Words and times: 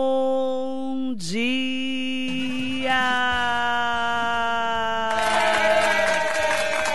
Bom 0.00 1.12
dia! 1.16 2.94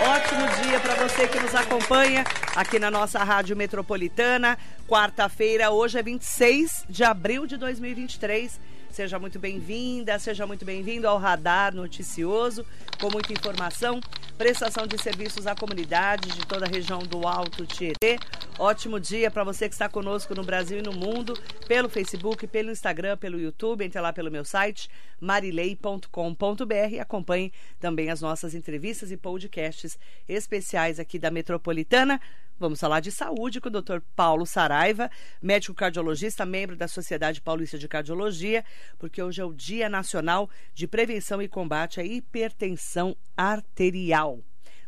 Ótimo 0.01 0.47
dia 0.63 0.79
para 0.79 0.95
você 0.95 1.27
que 1.27 1.39
nos 1.39 1.53
acompanha 1.53 2.23
aqui 2.55 2.79
na 2.79 2.89
nossa 2.89 3.23
Rádio 3.23 3.55
Metropolitana. 3.55 4.57
Quarta-feira, 4.87 5.69
hoje 5.69 5.99
é 5.99 6.01
26 6.01 6.85
de 6.89 7.03
abril 7.03 7.45
de 7.45 7.55
2023. 7.55 8.59
Seja 8.95 9.19
muito 9.19 9.37
bem-vinda, 9.37 10.17
seja 10.17 10.47
muito 10.47 10.63
bem-vindo 10.63 11.05
ao 11.05 11.17
Radar 11.17 11.75
Noticioso, 11.75 12.65
com 12.97 13.11
muita 13.11 13.33
informação, 13.33 13.99
prestação 14.37 14.87
de 14.87 14.97
serviços 14.97 15.45
à 15.45 15.53
comunidade 15.53 16.29
de 16.29 16.47
toda 16.47 16.65
a 16.65 16.69
região 16.69 16.99
do 16.99 17.27
Alto 17.27 17.65
Tietê. 17.65 18.17
Ótimo 18.57 18.97
dia 18.97 19.29
para 19.29 19.43
você 19.43 19.67
que 19.67 19.75
está 19.75 19.89
conosco 19.89 20.33
no 20.33 20.45
Brasil 20.45 20.79
e 20.79 20.81
no 20.81 20.93
mundo, 20.93 21.37
pelo 21.67 21.89
Facebook, 21.89 22.47
pelo 22.47 22.71
Instagram, 22.71 23.17
pelo 23.17 23.37
YouTube, 23.37 23.83
entre 23.83 23.99
lá 23.99 24.13
pelo 24.13 24.31
meu 24.31 24.45
site, 24.45 24.89
marilei.com.br 25.19 26.89
e 26.89 26.97
acompanhe 26.97 27.51
também 27.81 28.09
as 28.09 28.21
nossas 28.21 28.55
entrevistas 28.55 29.11
e 29.11 29.17
podcasts 29.17 29.99
especiais 30.25 31.01
aqui 31.01 31.19
da 31.19 31.29
Metropolitana. 31.29 32.21
Vamos 32.57 32.79
falar 32.79 33.01
de 33.01 33.11
saúde 33.11 33.59
com 33.59 33.67
o 33.67 33.81
Dr. 33.81 33.99
Paulo 34.15 34.45
Saraiva, 34.45 35.11
médico 35.41 35.73
cardiologista, 35.73 36.45
membro 36.45 36.77
da 36.77 36.87
Sociedade 36.87 37.41
Paulista 37.41 37.77
de 37.77 37.85
Cardiologia, 37.85 38.63
porque 38.97 39.21
hoje 39.21 39.41
é 39.41 39.45
o 39.45 39.53
Dia 39.53 39.89
Nacional 39.89 40.49
de 40.73 40.87
Prevenção 40.87 41.41
e 41.41 41.47
Combate 41.47 41.99
à 41.99 42.03
Hipertensão 42.03 43.15
Arterial. 43.35 44.39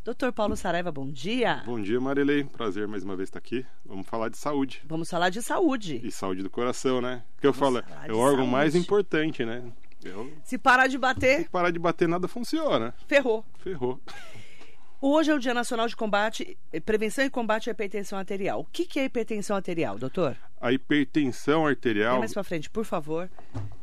Doutor 0.04 0.32
Paulo 0.32 0.56
Saraiva, 0.56 0.90
bom 0.90 1.10
dia. 1.10 1.62
Bom 1.66 1.80
dia, 1.80 2.00
Marilei. 2.00 2.44
Prazer 2.44 2.88
mais 2.88 3.04
uma 3.04 3.14
vez 3.14 3.28
estar 3.28 3.38
aqui. 3.38 3.66
Vamos 3.84 4.06
falar 4.06 4.30
de 4.30 4.38
saúde. 4.38 4.80
Vamos 4.86 5.10
falar 5.10 5.28
de 5.28 5.42
saúde. 5.42 6.00
E 6.02 6.10
saúde 6.10 6.42
do 6.42 6.48
coração, 6.48 7.00
né? 7.02 7.22
Que 7.40 7.46
eu 7.46 7.52
falo, 7.52 7.78
é 7.78 8.12
o 8.12 8.16
órgão 8.16 8.38
saúde. 8.38 8.50
mais 8.52 8.74
importante, 8.74 9.44
né? 9.44 9.62
Eu... 10.02 10.32
Se 10.44 10.56
parar 10.56 10.86
de 10.86 10.92
Se 10.92 10.98
bater, 10.98 11.48
parar 11.50 11.70
de 11.70 11.78
bater, 11.78 12.08
nada 12.08 12.26
funciona. 12.28 12.94
ferrou. 13.06 13.44
Ferrou. 13.58 14.00
Hoje 15.00 15.30
é 15.30 15.34
o 15.34 15.38
Dia 15.38 15.54
Nacional 15.54 15.86
de 15.86 15.94
Combate, 15.94 16.58
Prevenção 16.84 17.24
e 17.24 17.30
Combate 17.30 17.70
à 17.70 17.72
Hipertensão 17.72 18.18
Arterial. 18.18 18.60
O 18.60 18.64
que, 18.64 18.84
que 18.84 18.98
é 18.98 19.04
hipertensão 19.04 19.54
arterial, 19.56 19.96
doutor? 19.96 20.36
A 20.60 20.72
hipertensão 20.72 21.60
Vem 21.62 21.70
arterial, 21.70 22.18
mais 22.18 22.34
pra 22.34 22.42
frente, 22.42 22.68
por 22.68 22.84
favor. 22.84 23.30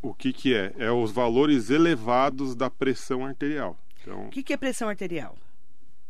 o 0.02 0.13
que 0.13 0.33
que 0.33 0.53
é? 0.53 0.73
É 0.77 0.91
os 0.91 1.11
valores 1.13 1.69
elevados 1.69 2.53
da 2.53 2.69
pressão 2.69 3.25
arterial. 3.25 3.77
Então, 4.02 4.25
O 4.25 4.30
que, 4.30 4.43
que 4.43 4.52
é 4.52 4.58
pressão 4.58 4.89
arterial? 4.89 5.38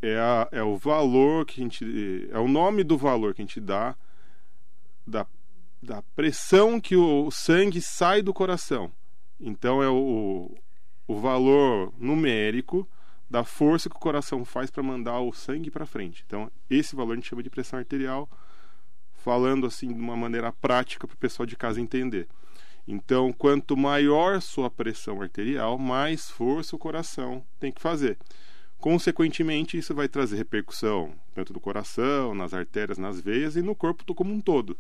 é, 0.02 0.18
a- 0.18 0.48
é 0.52 0.64
o 0.64 0.76
valor 0.76 1.46
que 1.46 1.62
a 1.62 1.64
gente... 1.64 2.28
É 2.32 2.40
o 2.40 2.48
nome 2.48 2.84
do 2.84 2.98
valor 2.98 3.34
que 3.36 3.42
a 3.44 3.46
gente 3.46 3.62
dá 3.62 3.96
da, 5.06 5.26
da 5.84 6.02
pressão 6.16 6.80
que 6.82 6.96
o 6.96 7.30
sangue 7.30 7.80
sai 7.80 8.24
do 8.24 8.34
coração. 8.34 8.92
Então, 9.40 9.84
é 9.84 9.90
o, 9.90 10.52
o 11.08 11.20
valor 11.20 11.94
numérico 12.00 12.88
da 13.30 13.44
força 13.44 13.90
que 13.90 13.96
o 13.96 14.00
coração 14.00 14.46
faz 14.46 14.70
para 14.70 14.84
mandar 14.84 15.20
o 15.20 15.34
sangue 15.34 15.72
para 15.72 15.86
frente. 15.86 16.24
Então, 16.26 16.52
esse 16.70 16.96
valor 16.96 17.14
a 17.14 17.16
gente 17.16 17.30
chama 17.30 17.44
de 17.44 17.50
pressão 17.50 17.80
arterial, 17.80 18.30
falando 19.14 19.66
assim 19.66 19.88
de 19.88 20.00
uma 20.00 20.16
maneira 20.16 20.52
prática 20.52 21.08
para 21.08 21.16
o 21.16 21.18
pessoal 21.18 21.46
de 21.46 21.56
casa 21.56 21.82
entender. 21.82 22.28
Então, 22.88 23.34
quanto 23.34 23.76
maior 23.76 24.40
sua 24.42 24.70
pressão 24.70 25.22
arterial, 25.22 25.78
mais 25.78 26.30
força 26.30 26.76
o 26.76 26.80
coração 26.80 27.44
tem 27.60 27.72
que 27.72 27.82
fazer. 27.82 28.18
Consequentemente, 28.78 29.78
isso 29.78 29.96
vai 29.96 30.08
trazer 30.08 30.36
repercussão 30.36 31.14
tanto 31.36 31.52
no 31.52 31.60
coração, 31.60 32.34
nas 32.34 32.54
artérias, 32.54 32.98
nas 32.98 33.20
veias 33.20 33.58
e 33.58 33.62
no 33.62 33.76
corpo 33.76 34.16
como 34.16 34.34
um 34.34 34.40
todo. 34.40 34.78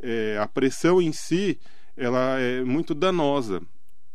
É, 0.00 0.36
a 0.38 0.48
pressão 0.48 1.00
em 1.00 1.12
si, 1.12 1.58
ela 1.96 2.38
é 2.40 2.64
muito 2.64 2.92
danosa. 2.92 3.62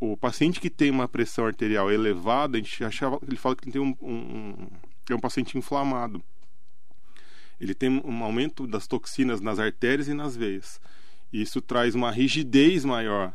O 0.02 0.18
paciente 0.18 0.60
que 0.60 0.70
tem 0.72 0.90
uma 0.90 1.08
pressão 1.08 1.46
arterial 1.46 1.92
elevada, 1.92 2.58
a 2.58 2.60
gente 2.60 2.84
achava, 2.84 3.20
ele 3.22 3.38
fala 3.38 3.56
que 3.56 3.70
tem 3.70 3.80
um, 3.80 3.96
um, 4.02 4.68
é 5.08 5.14
um 5.14 5.20
paciente 5.20 5.56
inflamado. 5.60 6.24
Ele 7.60 7.76
tem 7.76 8.02
um 8.04 8.24
aumento 8.24 8.66
das 8.66 8.88
toxinas 8.88 9.40
nas 9.40 9.60
artérias 9.60 10.08
e 10.08 10.16
nas 10.16 10.36
veias. 10.36 10.82
Isso 11.32 11.62
traz 11.62 11.94
uma 11.94 12.10
rigidez 12.10 12.84
maior 12.84 13.32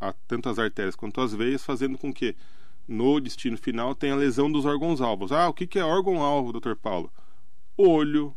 a 0.00 0.14
tanto 0.26 0.48
as 0.48 0.58
artérias 0.58 0.96
quanto 0.96 1.20
as 1.20 1.34
veias, 1.34 1.62
fazendo 1.62 1.98
com 1.98 2.10
que 2.10 2.34
no 2.88 3.20
destino 3.20 3.58
final 3.58 3.94
tenha 3.94 4.16
lesão 4.16 4.50
dos 4.50 4.64
órgãos-alvos. 4.64 5.30
Ah, 5.30 5.50
o 5.50 5.52
que 5.52 5.78
é 5.78 5.84
órgão-alvo, 5.84 6.58
Dr. 6.58 6.76
Paulo? 6.76 7.12
Olho, 7.76 8.34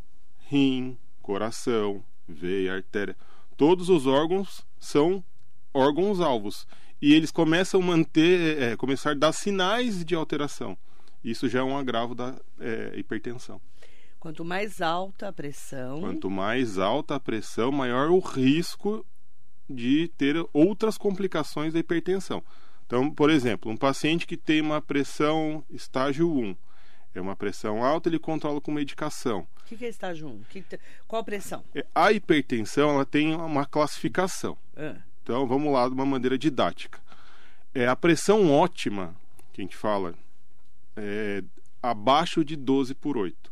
rim, 0.50 0.98
coração, 1.22 2.04
veia, 2.28 2.74
artéria. 2.74 3.16
Todos 3.56 3.88
os 3.88 4.06
órgãos 4.06 4.66
são 4.78 5.24
órgãos-alvos. 5.72 6.66
E 7.04 7.12
eles 7.12 7.30
começam 7.30 7.82
a 7.82 7.84
manter, 7.84 8.62
é, 8.62 8.76
começar 8.78 9.10
a 9.10 9.14
dar 9.14 9.30
sinais 9.34 10.02
de 10.02 10.14
alteração. 10.14 10.74
Isso 11.22 11.50
já 11.50 11.58
é 11.58 11.62
um 11.62 11.76
agravo 11.76 12.14
da 12.14 12.34
é, 12.58 12.94
hipertensão. 12.96 13.60
Quanto 14.18 14.42
mais 14.42 14.80
alta 14.80 15.28
a 15.28 15.32
pressão, 15.32 16.00
Quanto 16.00 16.30
mais 16.30 16.78
alta 16.78 17.16
a 17.16 17.20
pressão, 17.20 17.70
maior 17.70 18.08
o 18.08 18.20
risco 18.20 19.04
de 19.68 20.10
ter 20.16 20.34
outras 20.50 20.96
complicações 20.96 21.74
da 21.74 21.78
hipertensão. 21.78 22.42
Então, 22.86 23.10
por 23.10 23.28
exemplo, 23.28 23.70
um 23.70 23.76
paciente 23.76 24.26
que 24.26 24.38
tem 24.38 24.62
uma 24.62 24.80
pressão 24.80 25.62
estágio 25.68 26.32
1, 26.34 26.56
é 27.14 27.20
uma 27.20 27.36
pressão 27.36 27.84
alta, 27.84 28.08
ele 28.08 28.18
controla 28.18 28.62
com 28.62 28.72
medicação. 28.72 29.46
o 29.60 29.64
que, 29.66 29.76
que 29.76 29.84
é 29.84 29.90
estágio 29.90 30.26
1? 30.26 30.42
Que 30.44 30.64
Qual 31.06 31.20
a 31.20 31.24
pressão? 31.24 31.62
É, 31.74 31.84
A 31.94 32.12
hipertensão 32.12 32.88
ela 32.88 33.04
tem 33.04 33.34
uma 33.34 33.66
classificação. 33.66 34.56
Ah, 34.74 34.96
Então, 35.24 35.46
vamos 35.46 35.72
lá 35.72 35.88
de 35.88 35.94
uma 35.94 36.04
maneira 36.04 36.36
didática. 36.36 37.00
É 37.74 37.88
a 37.88 37.96
pressão 37.96 38.52
ótima, 38.52 39.16
que 39.54 39.62
a 39.62 39.64
gente 39.64 39.74
fala, 39.74 40.14
é 40.94 41.42
abaixo 41.82 42.44
de 42.44 42.54
12 42.54 42.94
por 42.94 43.16
8. 43.16 43.50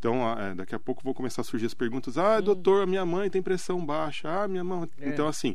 Então, 0.00 0.36
é, 0.36 0.52
daqui 0.56 0.74
a 0.74 0.80
pouco 0.80 1.04
vão 1.04 1.14
começar 1.14 1.42
a 1.42 1.44
surgir 1.44 1.66
as 1.66 1.74
perguntas. 1.74 2.18
Ah, 2.18 2.40
doutor, 2.40 2.82
a 2.82 2.86
minha 2.86 3.06
mãe 3.06 3.30
tem 3.30 3.40
pressão 3.40 3.86
baixa. 3.86 4.28
Ah, 4.28 4.48
minha 4.48 4.64
mãe... 4.64 4.90
É. 4.98 5.08
Então, 5.08 5.28
assim, 5.28 5.54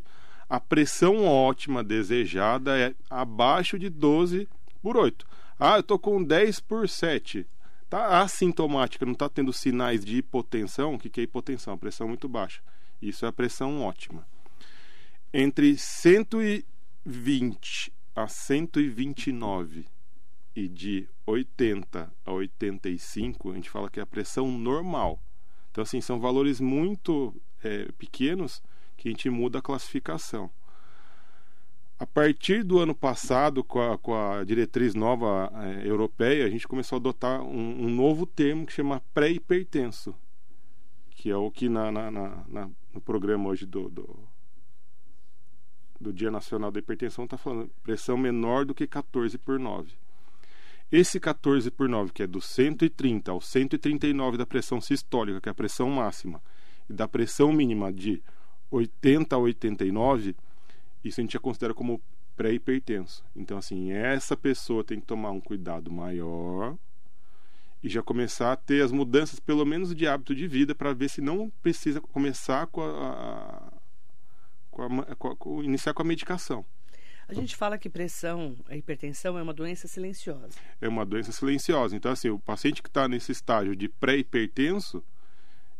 a 0.49 0.57
pressão 0.57 1.25
ótima 1.25 1.83
desejada 1.83 2.79
é 2.79 2.95
abaixo 3.09 3.77
de 3.77 3.89
12 3.89 4.47
por 4.81 4.95
8. 4.95 5.27
Ah, 5.59 5.75
eu 5.75 5.83
tô 5.83 5.99
com 5.99 6.23
10 6.23 6.61
por 6.61 6.87
7. 6.87 7.45
Tá 7.89 8.21
assintomática, 8.21 9.05
não 9.05 9.13
está 9.13 9.27
tendo 9.27 9.51
sinais 9.51 10.05
de 10.05 10.15
hipotensão. 10.15 10.93
O 10.93 10.97
que 10.97 11.09
que 11.09 11.19
é 11.19 11.23
hipotensão? 11.25 11.77
Pressão 11.77 12.07
muito 12.07 12.29
baixa. 12.29 12.61
Isso 13.01 13.25
é 13.25 13.27
a 13.27 13.33
pressão 13.33 13.81
ótima 13.81 14.30
entre 15.33 15.77
120 15.77 17.93
a 18.15 18.27
129 18.27 19.85
e 20.55 20.67
de 20.67 21.07
80 21.25 22.11
a 22.25 22.31
85, 22.31 23.51
a 23.51 23.55
gente 23.55 23.69
fala 23.69 23.89
que 23.89 23.99
é 23.99 24.03
a 24.03 24.07
pressão 24.07 24.51
normal. 24.51 25.21
Então, 25.71 25.81
assim, 25.81 26.01
são 26.01 26.19
valores 26.19 26.59
muito 26.59 27.33
é, 27.63 27.89
pequenos 27.97 28.61
que 28.97 29.07
a 29.07 29.11
gente 29.11 29.29
muda 29.29 29.59
a 29.59 29.61
classificação. 29.61 30.49
A 31.97 32.05
partir 32.05 32.63
do 32.63 32.79
ano 32.79 32.95
passado, 32.95 33.63
com 33.63 33.79
a, 33.79 33.97
com 33.97 34.13
a 34.15 34.43
diretriz 34.43 34.93
nova 34.95 35.51
é, 35.55 35.87
europeia, 35.87 36.45
a 36.45 36.49
gente 36.49 36.67
começou 36.67 36.95
a 36.97 36.99
adotar 36.99 37.41
um, 37.41 37.85
um 37.85 37.89
novo 37.89 38.25
termo 38.25 38.65
que 38.65 38.73
chama 38.73 39.01
pré-hipertenso, 39.13 40.13
que 41.11 41.29
é 41.29 41.37
o 41.37 41.49
que 41.51 41.69
na, 41.69 41.91
na- 41.91 42.11
na- 42.11 42.69
no 42.93 42.99
programa 42.99 43.47
hoje 43.49 43.65
do, 43.67 43.87
do, 43.87 44.19
do 46.01 46.11
Dia 46.11 46.31
Nacional 46.31 46.71
da 46.71 46.79
Hipertensão 46.79 47.25
está 47.25 47.37
falando 47.37 47.69
pressão 47.83 48.17
menor 48.17 48.65
do 48.65 48.73
que 48.73 48.87
14 48.87 49.37
por 49.37 49.59
9. 49.59 49.93
Esse 50.91 51.19
14 51.19 51.71
por 51.71 51.87
9, 51.87 52.11
que 52.11 52.23
é 52.23 52.27
do 52.27 52.41
130 52.41 53.31
ao 53.31 53.39
139 53.39 54.37
da 54.37 54.45
pressão 54.45 54.81
sistólica, 54.81 55.39
que 55.39 55.47
é 55.47 55.51
a 55.51 55.55
pressão 55.55 55.89
máxima, 55.89 56.41
e 56.89 56.93
da 56.93 57.07
pressão 57.07 57.53
mínima 57.53 57.93
de 57.93 58.21
80 58.69 59.35
a 59.35 59.39
89, 59.39 60.35
isso 61.03 61.21
a 61.21 61.23
gente 61.23 61.33
já 61.33 61.39
considera 61.39 61.73
como 61.73 62.01
pré-hipertenso. 62.35 63.23
Então, 63.35 63.57
assim, 63.57 63.91
essa 63.91 64.35
pessoa 64.35 64.83
tem 64.83 64.99
que 64.99 65.05
tomar 65.05 65.31
um 65.31 65.39
cuidado 65.39 65.91
maior 65.91 66.75
e 67.83 67.87
já 67.87 68.01
começar 68.01 68.51
a 68.51 68.55
ter 68.55 68.83
as 68.83 68.91
mudanças, 68.91 69.39
pelo 69.39 69.65
menos 69.65 69.95
de 69.95 70.07
hábito 70.07 70.35
de 70.35 70.47
vida, 70.47 70.75
para 70.75 70.93
ver 70.93 71.09
se 71.09 71.21
não 71.21 71.49
precisa 71.61 72.01
começar 72.01 72.67
com 72.67 72.81
a, 72.81 73.71
com 74.87 74.99
a 75.01 75.15
com 75.15 75.27
a- 75.29 75.35
com- 75.35 75.63
iniciar 75.63 75.93
com 75.93 76.01
a 76.01 76.05
medicação. 76.05 76.65
A 77.27 77.33
gente 77.33 77.55
fala 77.55 77.77
que 77.77 77.89
pressão, 77.89 78.57
a 78.67 78.75
hipertensão 78.75 79.37
é 79.37 79.41
uma 79.41 79.53
doença 79.53 79.87
silenciosa. 79.87 80.49
É 80.81 80.87
uma 80.89 81.05
doença 81.05 81.31
silenciosa. 81.31 81.95
Então, 81.95 82.11
assim, 82.11 82.29
o 82.29 82.37
paciente 82.37 82.81
que 82.83 82.89
está 82.89 83.07
nesse 83.07 83.31
estágio 83.31 83.73
de 83.73 83.87
pré-hipertenso, 83.87 85.01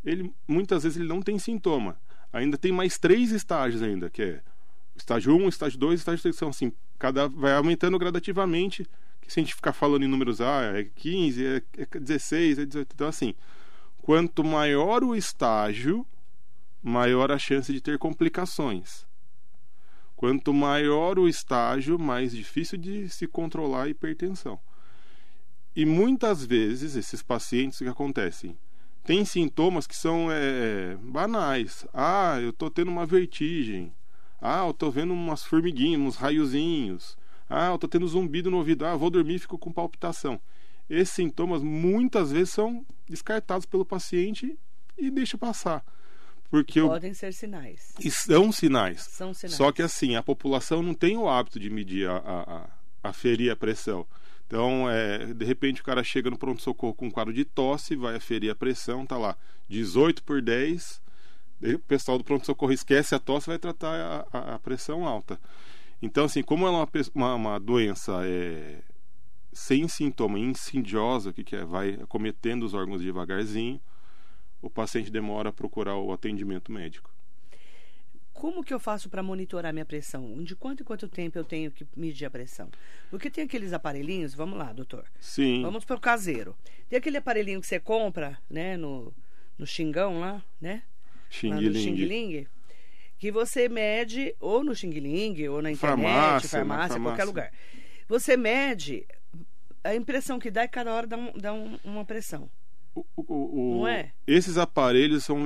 ele 0.06 0.33
muitas 0.48 0.83
vezes 0.83 0.98
ele 0.98 1.09
não 1.09 1.21
tem 1.21 1.38
sintoma. 1.38 1.98
Ainda 2.31 2.57
tem 2.57 2.71
mais 2.71 2.98
três 2.98 3.31
estágios 3.31 3.81
ainda, 3.81 4.09
que 4.09 4.21
é 4.21 4.42
estágio 4.95 5.36
1, 5.36 5.50
estágio 5.50 5.77
2 5.77 6.00
estágio 6.00 6.21
3. 6.21 6.36
São 6.38 6.48
assim, 6.50 6.71
cada 6.98 7.27
vai 7.27 7.53
aumentando 7.53 8.00
gradativamente. 8.00 8.86
Que 9.19 9.31
se 9.31 9.39
a 9.39 9.44
gente 9.44 9.53
ficar 9.53 9.74
falando 9.74 10.03
em 10.03 10.07
números, 10.07 10.39
ah, 10.42 10.62
é 10.75 10.83
15, 10.95 11.45
é, 11.45 11.62
é 11.77 12.00
16, 12.00 12.59
é 12.59 12.65
18. 12.65 12.94
Então, 12.94 13.07
assim, 13.07 13.36
quanto 14.01 14.44
maior 14.44 15.03
o 15.03 15.13
estágio, 15.15 16.07
maior 16.81 17.31
a 17.31 17.37
chance 17.37 17.71
de 17.71 17.81
ter 17.81 17.97
complicações. 17.97 19.05
Quanto 20.15 20.53
maior 20.53 21.17
o 21.17 21.27
estágio, 21.27 21.97
mais 21.97 22.31
difícil 22.31 22.77
de 22.77 23.09
se 23.09 23.27
controlar 23.27 23.83
a 23.83 23.89
hipertensão. 23.89 24.59
E 25.75 25.85
muitas 25.85 26.45
vezes 26.45 26.95
esses 26.95 27.23
pacientes 27.23 27.79
que 27.79 27.87
acontecem? 27.87 28.57
Tem 29.03 29.25
sintomas 29.25 29.87
que 29.87 29.95
são 29.95 30.27
é, 30.29 30.95
banais. 31.01 31.87
Ah, 31.93 32.37
eu 32.39 32.51
estou 32.51 32.69
tendo 32.69 32.91
uma 32.91 33.05
vertigem. 33.05 33.91
Ah, 34.39 34.65
eu 34.65 34.71
estou 34.71 34.91
vendo 34.91 35.13
umas 35.13 35.43
formiguinhas, 35.43 36.01
uns 36.01 36.15
raiozinhos. 36.17 37.17
Ah, 37.49 37.67
eu 37.67 37.75
estou 37.75 37.89
tendo 37.89 38.07
zumbido 38.07 38.51
no 38.51 38.57
ouvido. 38.57 38.85
Ah, 38.85 38.95
vou 38.95 39.09
dormir 39.09 39.35
e 39.35 39.39
fico 39.39 39.57
com 39.57 39.71
palpitação. 39.71 40.39
Esses 40.89 41.15
sintomas 41.15 41.63
muitas 41.63 42.31
vezes 42.31 42.51
são 42.51 42.85
descartados 43.07 43.65
pelo 43.65 43.85
paciente 43.85 44.57
e 44.97 45.09
deixa 45.09 45.37
passar. 45.37 45.83
Porque 46.51 46.81
Podem 46.81 47.12
eu... 47.12 47.15
ser 47.15 47.33
sinais. 47.33 47.94
E 47.98 48.12
são 48.12 48.51
sinais. 48.51 49.03
São 49.03 49.33
sinais. 49.33 49.56
Só 49.56 49.71
que 49.71 49.81
assim, 49.81 50.18
a 50.18 50.21
população 50.21 50.83
não 50.83 50.94
tem 50.94 51.15
o 51.15 51.30
hábito 51.30 51.57
de 51.57 51.69
medir, 51.69 52.09
a, 52.09 52.18
a, 52.18 52.68
a 53.01 53.09
aferir 53.09 53.50
a 53.50 53.56
pressão. 53.56 54.06
Então, 54.45 54.89
é, 54.89 55.33
de 55.33 55.45
repente 55.45 55.80
o 55.80 55.83
cara 55.83 56.03
chega 56.03 56.30
no 56.30 56.38
pronto-socorro 56.38 56.94
com 56.94 57.07
um 57.07 57.09
quadro 57.09 57.33
de 57.33 57.45
tosse, 57.45 57.95
vai 57.95 58.18
aferir 58.18 58.51
a 58.51 58.56
pressão, 58.56 59.06
tá 59.06 59.18
lá 59.18 59.38
18 59.69 60.21
por 60.24 60.42
10. 60.42 61.01
o 61.74 61.80
pessoal 61.80 62.18
do 62.18 62.24
pronto-socorro 62.25 62.74
esquece 62.74 63.15
a 63.15 63.19
tosse 63.19 63.48
vai 63.48 63.57
tratar 63.57 64.27
a, 64.33 64.56
a, 64.56 64.59
pressão 64.59 65.07
alta. 65.07 65.39
Então, 66.01 66.25
assim, 66.25 66.44
como 66.44 66.68
ela 66.68 66.80
é 66.80 66.81
uma, 66.81 66.89
uma, 67.15 67.36
uma 67.36 67.59
doença 67.62 68.25
é, 68.25 68.81
sem 69.53 69.88
sintoma, 69.88 70.38
insidiosa, 70.38 71.31
que, 71.31 71.45
que 71.45 71.56
é, 71.56 71.63
vai 71.63 71.92
acometendo 71.92 72.63
os 72.63 72.74
órgãos 72.74 73.01
devagarzinho, 73.01 73.80
o 74.61 74.69
paciente 74.69 75.11
demora 75.11 75.49
a 75.49 75.53
procurar 75.53 75.97
o 75.97 76.11
atendimento 76.11 76.71
médico. 76.71 77.11
Como 78.33 78.63
que 78.63 78.73
eu 78.73 78.79
faço 78.79 79.09
para 79.09 79.21
monitorar 79.21 79.71
minha 79.71 79.85
pressão? 79.85 80.43
De 80.43 80.55
quanto 80.55 80.81
em 80.81 80.83
quanto 80.83 81.07
tempo 81.07 81.37
eu 81.37 81.43
tenho 81.43 81.69
que 81.69 81.85
medir 81.95 82.25
a 82.25 82.29
pressão? 82.29 82.69
Porque 83.09 83.29
tem 83.29 83.43
aqueles 83.43 83.71
aparelhinhos, 83.71 84.33
vamos 84.33 84.57
lá, 84.57 84.73
doutor. 84.73 85.05
Sim. 85.19 85.61
Vamos 85.61 85.85
para 85.85 85.95
o 85.95 85.99
caseiro. 85.99 86.55
Tem 86.89 86.97
aquele 86.97 87.17
aparelhinho 87.17 87.61
que 87.61 87.67
você 87.67 87.79
compra, 87.79 88.39
né, 88.49 88.77
no, 88.77 89.13
no 89.57 89.67
xingão 89.67 90.19
lá, 90.19 90.43
né? 90.59 90.81
Xing 91.29 91.49
lá 91.49 91.61
no 91.61 91.73
Xing 91.73 91.93
Ling. 91.93 92.47
Que 93.19 93.31
você 93.31 93.69
mede 93.69 94.35
ou 94.39 94.63
no 94.63 94.75
Xing 94.75 95.47
ou 95.47 95.61
na 95.61 95.71
internet, 95.71 95.77
farmácia, 95.77 96.49
farmácia, 96.49 96.49
farmácia, 96.49 96.99
qualquer 96.99 97.25
lugar. 97.25 97.51
Você 98.07 98.35
mede 98.35 99.05
a 99.83 99.95
impressão 99.95 100.39
que 100.39 100.49
dá 100.49 100.63
e 100.63 100.67
cada 100.67 100.91
hora 100.91 101.05
dá, 101.05 101.17
um, 101.17 101.31
dá 101.33 101.53
um, 101.53 101.77
uma 101.83 102.03
pressão. 102.05 102.49
O, 102.93 103.05
o, 103.15 103.77
Não 103.79 103.88
é? 103.88 104.11
Esses 104.27 104.57
aparelhos 104.57 105.23
são 105.23 105.39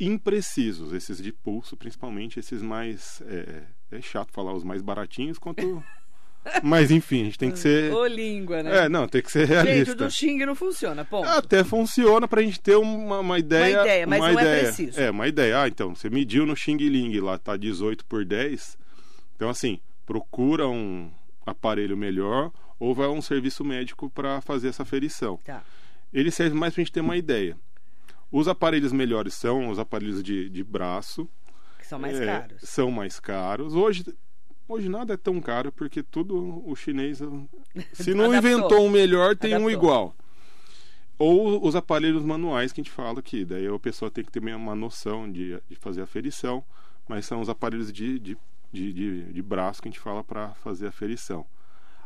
imprecisos, 0.00 0.92
esses 0.92 1.22
de 1.22 1.30
pulso, 1.30 1.76
principalmente, 1.76 2.38
esses 2.38 2.62
mais. 2.62 3.22
É, 3.26 3.64
é 3.92 4.00
chato 4.00 4.32
falar 4.32 4.54
os 4.54 4.64
mais 4.64 4.80
baratinhos 4.80 5.38
quanto. 5.38 5.82
Mas 6.62 6.90
enfim, 6.90 7.22
a 7.22 7.24
gente 7.24 7.38
tem 7.38 7.50
que 7.50 7.58
ser. 7.58 7.92
Ô 7.92 8.06
língua, 8.06 8.62
né? 8.62 8.84
É, 8.84 8.88
não, 8.88 9.08
tem 9.08 9.20
que 9.20 9.30
ser 9.30 9.46
realista. 9.46 9.92
Gente, 9.92 9.94
do 9.94 10.10
Xing 10.10 10.46
não 10.46 10.54
funciona, 10.54 11.04
ponto. 11.04 11.28
Até 11.28 11.64
funciona 11.64 12.28
pra 12.28 12.40
gente 12.40 12.60
ter 12.60 12.76
uma, 12.76 13.18
uma 13.18 13.38
ideia. 13.38 13.78
Uma 13.78 13.82
ideia, 13.82 14.06
mas 14.06 14.20
uma 14.20 14.32
não 14.32 14.38
é 14.38 14.42
ideia. 14.42 14.56
é 14.56 14.62
preciso. 14.62 15.00
É, 15.00 15.10
uma 15.10 15.28
ideia. 15.28 15.62
Ah, 15.62 15.68
então, 15.68 15.94
você 15.94 16.08
mediu 16.08 16.46
no 16.46 16.56
Xing 16.56 16.76
Ling, 16.76 17.18
lá 17.20 17.36
tá 17.36 17.56
18 17.56 18.04
por 18.04 18.24
10. 18.24 18.78
Então, 19.34 19.50
assim, 19.50 19.80
procura 20.06 20.68
um 20.68 21.10
aparelho 21.44 21.96
melhor 21.96 22.52
ou 22.78 22.94
vai 22.94 23.06
a 23.06 23.10
um 23.10 23.22
serviço 23.22 23.64
médico 23.64 24.08
para 24.08 24.40
fazer 24.40 24.68
essa 24.68 24.84
ferição. 24.84 25.38
Tá 25.44 25.62
ele 26.18 26.30
serve 26.30 26.56
mais 26.56 26.72
para 26.72 26.80
a 26.80 26.84
gente 26.84 26.92
ter 26.92 27.02
uma 27.02 27.16
ideia. 27.16 27.58
Os 28.32 28.48
aparelhos 28.48 28.90
melhores 28.90 29.34
são 29.34 29.68
os 29.68 29.78
aparelhos 29.78 30.22
de, 30.22 30.48
de 30.48 30.64
braço. 30.64 31.28
Que 31.78 31.86
são 31.86 31.98
mais 31.98 32.18
é, 32.18 32.24
caros. 32.24 32.62
São 32.62 32.90
mais 32.90 33.20
caros. 33.20 33.74
Hoje, 33.74 34.02
hoje 34.66 34.88
nada 34.88 35.12
é 35.12 35.16
tão 35.18 35.38
caro 35.42 35.70
porque 35.70 36.02
tudo 36.02 36.66
o 36.66 36.74
chinês. 36.74 37.20
Se 37.92 38.14
não 38.14 38.34
inventou 38.34 38.86
um 38.86 38.88
melhor, 38.88 39.36
tem 39.36 39.52
Adaptou. 39.52 39.68
um 39.68 39.70
igual. 39.70 40.16
Ou 41.18 41.62
os 41.66 41.76
aparelhos 41.76 42.24
manuais 42.24 42.72
que 42.72 42.80
a 42.80 42.84
gente 42.84 42.92
fala 42.92 43.20
aqui. 43.20 43.44
Daí 43.44 43.66
a 43.66 43.78
pessoa 43.78 44.10
tem 44.10 44.24
que 44.24 44.32
ter 44.32 44.40
uma 44.54 44.74
noção 44.74 45.30
de, 45.30 45.60
de 45.68 45.76
fazer 45.76 46.00
a 46.00 46.06
ferição. 46.06 46.64
Mas 47.06 47.26
são 47.26 47.42
os 47.42 47.50
aparelhos 47.50 47.92
de, 47.92 48.18
de, 48.18 48.38
de, 48.72 48.92
de, 48.92 49.32
de 49.34 49.42
braço 49.42 49.82
que 49.82 49.88
a 49.88 49.90
gente 49.90 50.00
fala 50.00 50.24
para 50.24 50.54
fazer 50.54 50.86
a 50.86 50.92
ferição. 50.92 51.46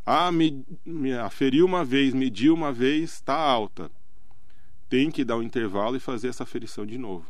Ah, 0.05 0.33
me, 0.33 0.65
me 0.85 1.13
aferiu 1.13 1.65
uma 1.65 1.85
vez, 1.85 2.13
mediu 2.13 2.55
uma 2.55 2.73
vez, 2.73 3.13
está 3.13 3.37
alta. 3.37 3.91
Tem 4.91 5.09
que 5.09 5.25
dar 5.25 5.37
um 5.37 5.43
intervalo 5.43 5.97
e 5.97 6.01
fazer 6.01 6.29
essa 6.29 6.43
aferição 6.43 6.85
de 6.85 6.99
novo. 6.99 7.25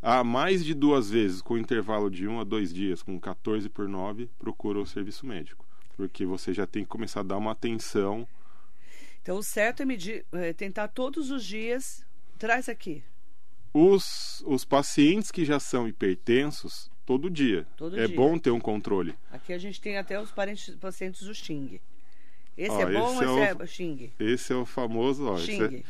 Ah, 0.00 0.22
mais 0.22 0.64
de 0.64 0.72
duas 0.72 1.10
vezes, 1.10 1.42
com 1.42 1.58
intervalo 1.58 2.08
de 2.08 2.28
um 2.28 2.40
a 2.40 2.44
dois 2.44 2.72
dias, 2.72 3.02
com 3.02 3.18
14 3.18 3.68
por 3.68 3.88
9, 3.88 4.30
procura 4.38 4.78
o 4.78 4.86
serviço 4.86 5.26
médico. 5.26 5.66
Porque 5.96 6.24
você 6.24 6.54
já 6.54 6.64
tem 6.64 6.84
que 6.84 6.88
começar 6.88 7.20
a 7.20 7.24
dar 7.24 7.36
uma 7.36 7.50
atenção. 7.50 8.26
Então, 9.20 9.36
o 9.36 9.42
certo 9.42 9.82
é 9.82 9.84
medir, 9.84 10.24
é 10.32 10.52
tentar 10.52 10.88
todos 10.88 11.32
os 11.32 11.44
dias. 11.44 12.06
Traz 12.38 12.68
aqui. 12.68 13.02
Os, 13.74 14.42
os 14.46 14.64
pacientes 14.64 15.32
que 15.32 15.44
já 15.44 15.58
são 15.58 15.88
hipertensos, 15.88 16.88
todo 17.04 17.28
dia. 17.28 17.66
Todo 17.76 17.98
é 17.98 18.06
dia. 18.06 18.16
bom 18.16 18.38
ter 18.38 18.50
um 18.50 18.60
controle. 18.60 19.14
Aqui 19.30 19.52
a 19.52 19.58
gente 19.58 19.80
tem 19.80 19.98
até 19.98 20.20
os 20.20 20.30
parentes, 20.30 20.74
pacientes 20.76 21.22
do 21.22 21.34
Xing. 21.34 21.80
Esse 22.56 22.70
ó, 22.70 22.80
é 22.80 22.92
bom 22.92 23.12
esse 23.12 23.24
ou 23.24 23.38
é 23.38 23.44
esse 23.44 23.54
o, 23.54 23.62
é 23.62 23.66
Xing? 23.66 24.12
Esse 24.20 24.52
é 24.52 24.56
o 24.56 24.66
famoso, 24.66 25.26
ó. 25.26 25.38
É, 25.38 25.82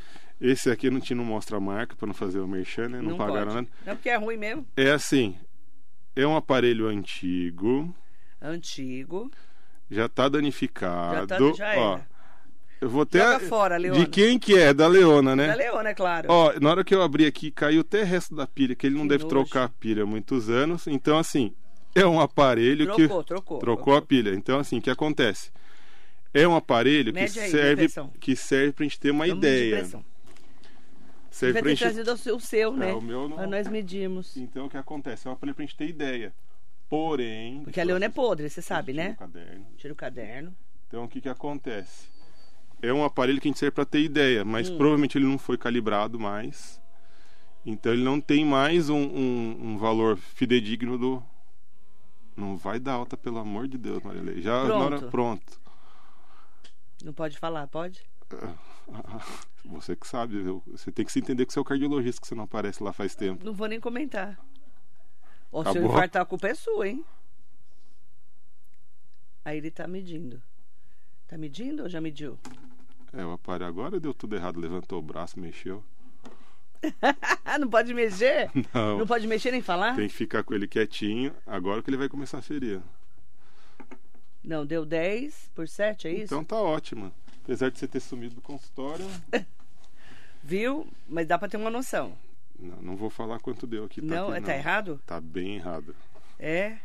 esse 0.43 0.71
aqui 0.71 0.91
não 0.91 1.00
te 1.00 1.15
não 1.15 1.25
mostra 1.25 1.56
a 1.56 1.61
marca 1.61 1.94
para 1.94 2.06
não 2.09 2.15
fazer 2.15 2.41
o 2.41 2.49
merchan, 2.49 2.89
né? 2.89 3.00
Não, 3.00 3.11
não 3.11 3.17
pagaram 3.17 3.53
pode. 3.53 3.55
nada. 3.55 3.69
Não, 3.87 3.94
porque 3.94 4.09
é 4.09 4.17
ruim 4.17 4.37
mesmo. 4.37 4.67
É 4.77 4.91
assim, 4.91 5.37
é 6.17 6.27
um 6.27 6.37
aparelho 6.37 6.89
antigo. 6.89 7.94
Antigo. 8.41 9.31
Já 9.89 10.06
está 10.06 10.29
danificado. 10.29 11.29
Já, 11.29 11.39
tá, 11.39 11.39
já 11.56 11.79
ó, 11.79 11.93
era. 11.94 12.06
Eu 12.81 12.89
vou 12.89 13.03
até. 13.03 13.21
Joga 13.21 13.41
fora, 13.47 13.77
Leona. 13.77 14.00
De 14.00 14.06
quem 14.06 14.39
que 14.41 14.59
é? 14.59 14.75
Da 14.75 14.89
Leona, 14.89 15.37
né? 15.37 15.47
Da 15.47 15.55
Leona, 15.55 15.91
é 15.91 15.94
claro. 15.94 16.27
Ó, 16.29 16.53
na 16.61 16.71
hora 16.71 16.83
que 16.83 16.93
eu 16.93 17.00
abri 17.00 17.25
aqui, 17.25 17.53
caiu 17.53 17.83
até 17.83 18.02
o 18.02 18.05
resto 18.05 18.35
da 18.35 18.45
pilha, 18.45 18.75
que 18.75 18.85
ele 18.87 18.97
não 18.97 19.02
Que 19.02 19.11
deve 19.11 19.23
nojo. 19.23 19.37
trocar 19.37 19.64
a 19.64 19.69
pilha 19.69 20.02
há 20.02 20.07
muitos 20.07 20.50
anos. 20.50 20.88
Então, 20.88 21.16
assim, 21.16 21.55
é 21.95 22.05
um 22.05 22.19
aparelho 22.21 22.87
trocou, 22.87 23.23
que. 23.23 23.28
trocou. 23.28 23.59
Trocou 23.61 23.97
a 23.97 24.02
pilha. 24.02 24.35
Então, 24.35 24.59
assim, 24.59 24.78
o 24.78 24.83
que 24.83 24.90
acontece? 24.90 25.52
É 26.35 26.49
um 26.49 26.57
aparelho 26.57 27.12
que 27.12 27.21
aí, 27.21 27.28
serve, 27.28 27.87
que 28.19 28.35
serve 28.35 28.73
pra 28.73 28.83
gente 28.85 28.99
ter 28.99 29.12
uma 29.12 29.26
Vamos 29.26 29.38
ideia. 29.38 29.87
Serve 31.33 31.61
Vai 31.62 31.73
ter 31.73 31.79
trazido 31.79 32.12
o 32.12 32.17
seu, 32.17 32.37
o 32.37 32.41
seu, 32.41 32.73
né? 32.75 32.91
É, 32.91 32.95
o 32.95 33.01
meu 33.01 33.27
não. 33.29 33.37
Mas 33.39 33.49
nós 33.51 33.69
medimos. 33.69 34.37
Então, 34.37 34.67
o 34.67 34.71
que 34.71 34.77
acontece? 34.77 35.27
É 35.27 35.31
um 35.31 35.33
aparelho 35.33 35.55
pra 35.57 35.65
gente 35.65 35.77
ter 35.77 35.89
ideia. 35.89 36.33
Porém. 36.89 37.62
Porque 37.65 37.81
a 37.81 37.85
Leona 37.85 38.05
é 38.05 38.09
podre, 38.11 38.51
você 38.51 38.61
sabe, 38.61 38.93
Tira 38.93 39.05
né? 39.05 39.11
o 39.12 39.17
caderno. 39.17 39.67
Tira 39.79 39.93
o 39.93 39.97
caderno. 39.97 40.57
Então, 40.87 41.05
o 41.05 41.09
que 41.09 41.23
que 41.23 41.29
acontece? 41.29 42.07
É 42.83 42.93
um 42.93 43.03
aparelho 43.03 43.41
que 43.41 43.49
a 43.49 43.51
gente 43.51 43.59
serve 43.59 43.75
para 43.75 43.87
ter 43.87 44.01
ideia, 44.03 44.45
mas 44.45 44.69
Hum. 44.69 44.77
provavelmente 44.77 45.17
ele 45.17 45.25
não 45.27 45.39
foi 45.39 45.57
calibrado 45.57 46.21
mais. 46.21 46.79
Então, 47.65 47.93
ele 47.93 48.03
não 48.05 48.21
tem 48.21 48.45
mais 48.45 48.91
um, 48.91 48.99
um, 49.01 49.59
um 49.73 49.79
valor 49.79 50.17
fidedigno 50.19 50.99
do. 50.99 51.23
Não 52.37 52.57
vai 52.59 52.79
dar 52.79 52.93
alta, 52.95 53.17
pelo 53.17 53.39
amor 53.39 53.69
de 53.69 53.79
Deus, 53.79 54.03
Marilei. 54.03 54.43
Já 54.43 54.65
na 54.65 54.75
hora- 54.77 54.99
Pronto. 54.99 55.11
pronto. 55.11 55.61
Não 57.05 57.12
pode 57.15 57.39
falar, 57.39 57.67
pode? 57.69 58.03
Você 59.64 59.95
que 59.97 60.07
sabe, 60.07 60.37
eu- 60.45 60.62
você 60.66 60.90
tem 60.90 61.04
que 61.04 61.12
se 61.12 61.19
entender 61.21 61.47
que 61.47 61.52
você 61.52 61.59
é 61.59 61.62
o 61.62 61.64
cardiologista, 61.64 62.21
que 62.21 62.26
você 62.26 62.35
não 62.35 62.45
aparece 62.45 62.83
lá 62.83 62.92
faz 62.92 63.14
tempo. 63.14 63.45
Não 63.45 63.52
vou 63.52 63.66
nem 63.69 63.81
comentar. 63.81 64.38
Ou 65.50 65.62
se 65.64 65.78
eu 65.78 65.85
infartar, 65.87 66.23
a 66.23 66.26
culpa 66.26 66.49
é 66.49 66.54
sua, 66.54 66.88
hein? 66.88 67.04
Aí 69.45 69.59
ele 69.59 69.71
tá 69.71 69.87
medindo. 69.87 70.42
Tá 71.28 71.37
medindo 71.38 71.83
ou 71.85 71.88
já 71.88 72.00
mediu? 72.00 72.38
É, 73.12 73.25
o 73.25 73.33
aparelho 73.33 73.69
agora 73.69 74.00
deu 74.00 74.14
tudo 74.14 74.35
errado, 74.37 74.59
levantou 74.61 74.99
o 74.99 75.02
braço, 75.02 75.38
mexeu. 75.38 75.85
Não 77.61 77.69
pode 77.69 77.92
mexer? 77.95 78.50
Não, 78.75 78.99
Não 78.99 79.07
pode 79.07 79.26
mexer 79.26 79.50
nem 79.50 79.62
falar? 79.62 79.95
tem 79.95 80.09
que 80.09 80.14
ficar 80.14 80.42
com 80.42 80.54
ele 80.54 80.66
quietinho, 80.66 81.35
agora 81.47 81.83
que 81.83 81.90
ele 81.90 81.97
vai 81.97 82.09
começar 82.09 82.38
a 82.38 82.42
ferir. 82.42 82.81
Não, 84.42 84.66
deu 84.66 84.85
10 84.85 85.50
por 85.54 85.69
7, 85.69 86.09
é 86.09 86.12
isso? 86.12 86.25
Então 86.25 86.42
tá 86.45 86.57
ótimo. 86.57 87.12
Apesar 87.44 87.70
de 87.70 87.78
você 87.78 87.88
ter 87.88 88.00
sumido 88.00 88.37
do 88.37 88.40
consultório, 88.40 89.06
Viu? 90.42 90.87
Mas 91.08 91.26
dá 91.26 91.38
pra 91.38 91.49
ter 91.49 91.56
uma 91.56 91.70
noção. 91.70 92.16
não, 92.58 92.82
não 92.82 92.96
vou 92.96 93.08
falar 93.11 93.38
quanto 93.38 93.66
deu 93.66 93.84
aqui. 93.84 94.00
Tá 94.00 94.06
não, 94.06 94.28
aqui, 94.28 94.38
é- 94.38 94.40
tá 94.40 94.54
errado? 94.56 95.00
Tá 95.06 95.20
bem 95.20 95.56
errado. 95.56 95.94
É. 96.38 96.78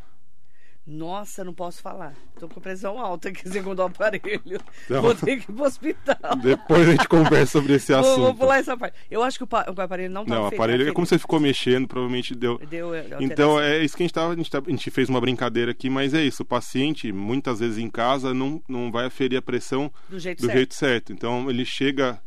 Nossa, 0.90 1.44
não 1.44 1.54
posso 1.54 1.82
falar. 1.82 2.14
Tô 2.40 2.48
com 2.48 2.62
pressão 2.62 2.98
alta 2.98 3.28
aqui, 3.28 3.44
segundo 3.50 3.80
o 3.80 3.84
aparelho. 3.84 4.62
Não. 4.90 5.02
Vou 5.02 5.14
ter 5.14 5.38
que 5.42 5.52
ir 5.52 5.54
pro 5.54 5.66
hospital. 5.66 6.16
Depois 6.42 6.88
a 6.88 6.92
gente 6.92 7.08
conversa 7.10 7.52
sobre 7.52 7.74
esse 7.74 7.92
Vou, 7.92 8.00
assunto. 8.00 8.22
vou 8.22 8.34
pular 8.36 8.60
essa 8.60 8.78
parte. 8.78 8.96
Eu 9.12 9.22
acho 9.22 9.38
que 9.38 9.44
o, 9.44 9.48
o 9.76 9.82
aparelho 9.82 10.14
não 10.14 10.24
tá 10.26 10.34
Não, 10.34 10.46
o 10.46 10.50
fe- 10.50 10.56
aparelho 10.56 10.88
é 10.88 10.94
como 10.94 11.06
você 11.06 11.20
ficou 11.20 11.42
mexendo, 11.42 11.88
provavelmente 11.90 12.34
deu. 12.34 12.58
Deu 12.70 12.96
é, 12.96 13.00
alteração. 13.02 13.26
Então 13.28 13.60
é 13.62 13.84
isso 13.84 13.98
que 13.98 14.04
a 14.04 14.06
gente 14.06 14.14
tava, 14.14 14.32
a 14.32 14.36
gente, 14.38 14.50
tá- 14.50 14.64
a 14.66 14.70
gente 14.70 14.90
fez 14.90 15.10
uma 15.10 15.20
brincadeira 15.20 15.72
aqui, 15.72 15.90
mas 15.90 16.14
é 16.14 16.24
isso. 16.24 16.44
O 16.44 16.46
paciente, 16.46 17.12
muitas 17.12 17.60
vezes 17.60 17.78
em 17.80 17.90
casa, 17.90 18.34
não, 18.34 18.62
não 18.70 18.90
vai 18.90 19.08
aferir 19.08 19.38
a 19.38 19.42
pressão 19.42 19.92
Do 20.08 20.18
jeito 20.18 20.40
do 20.40 20.46
certo. 20.46 20.56
jeito 20.58 20.74
certo. 20.74 21.12
Então 21.12 21.50
ele 21.50 21.66
chega 21.66 22.18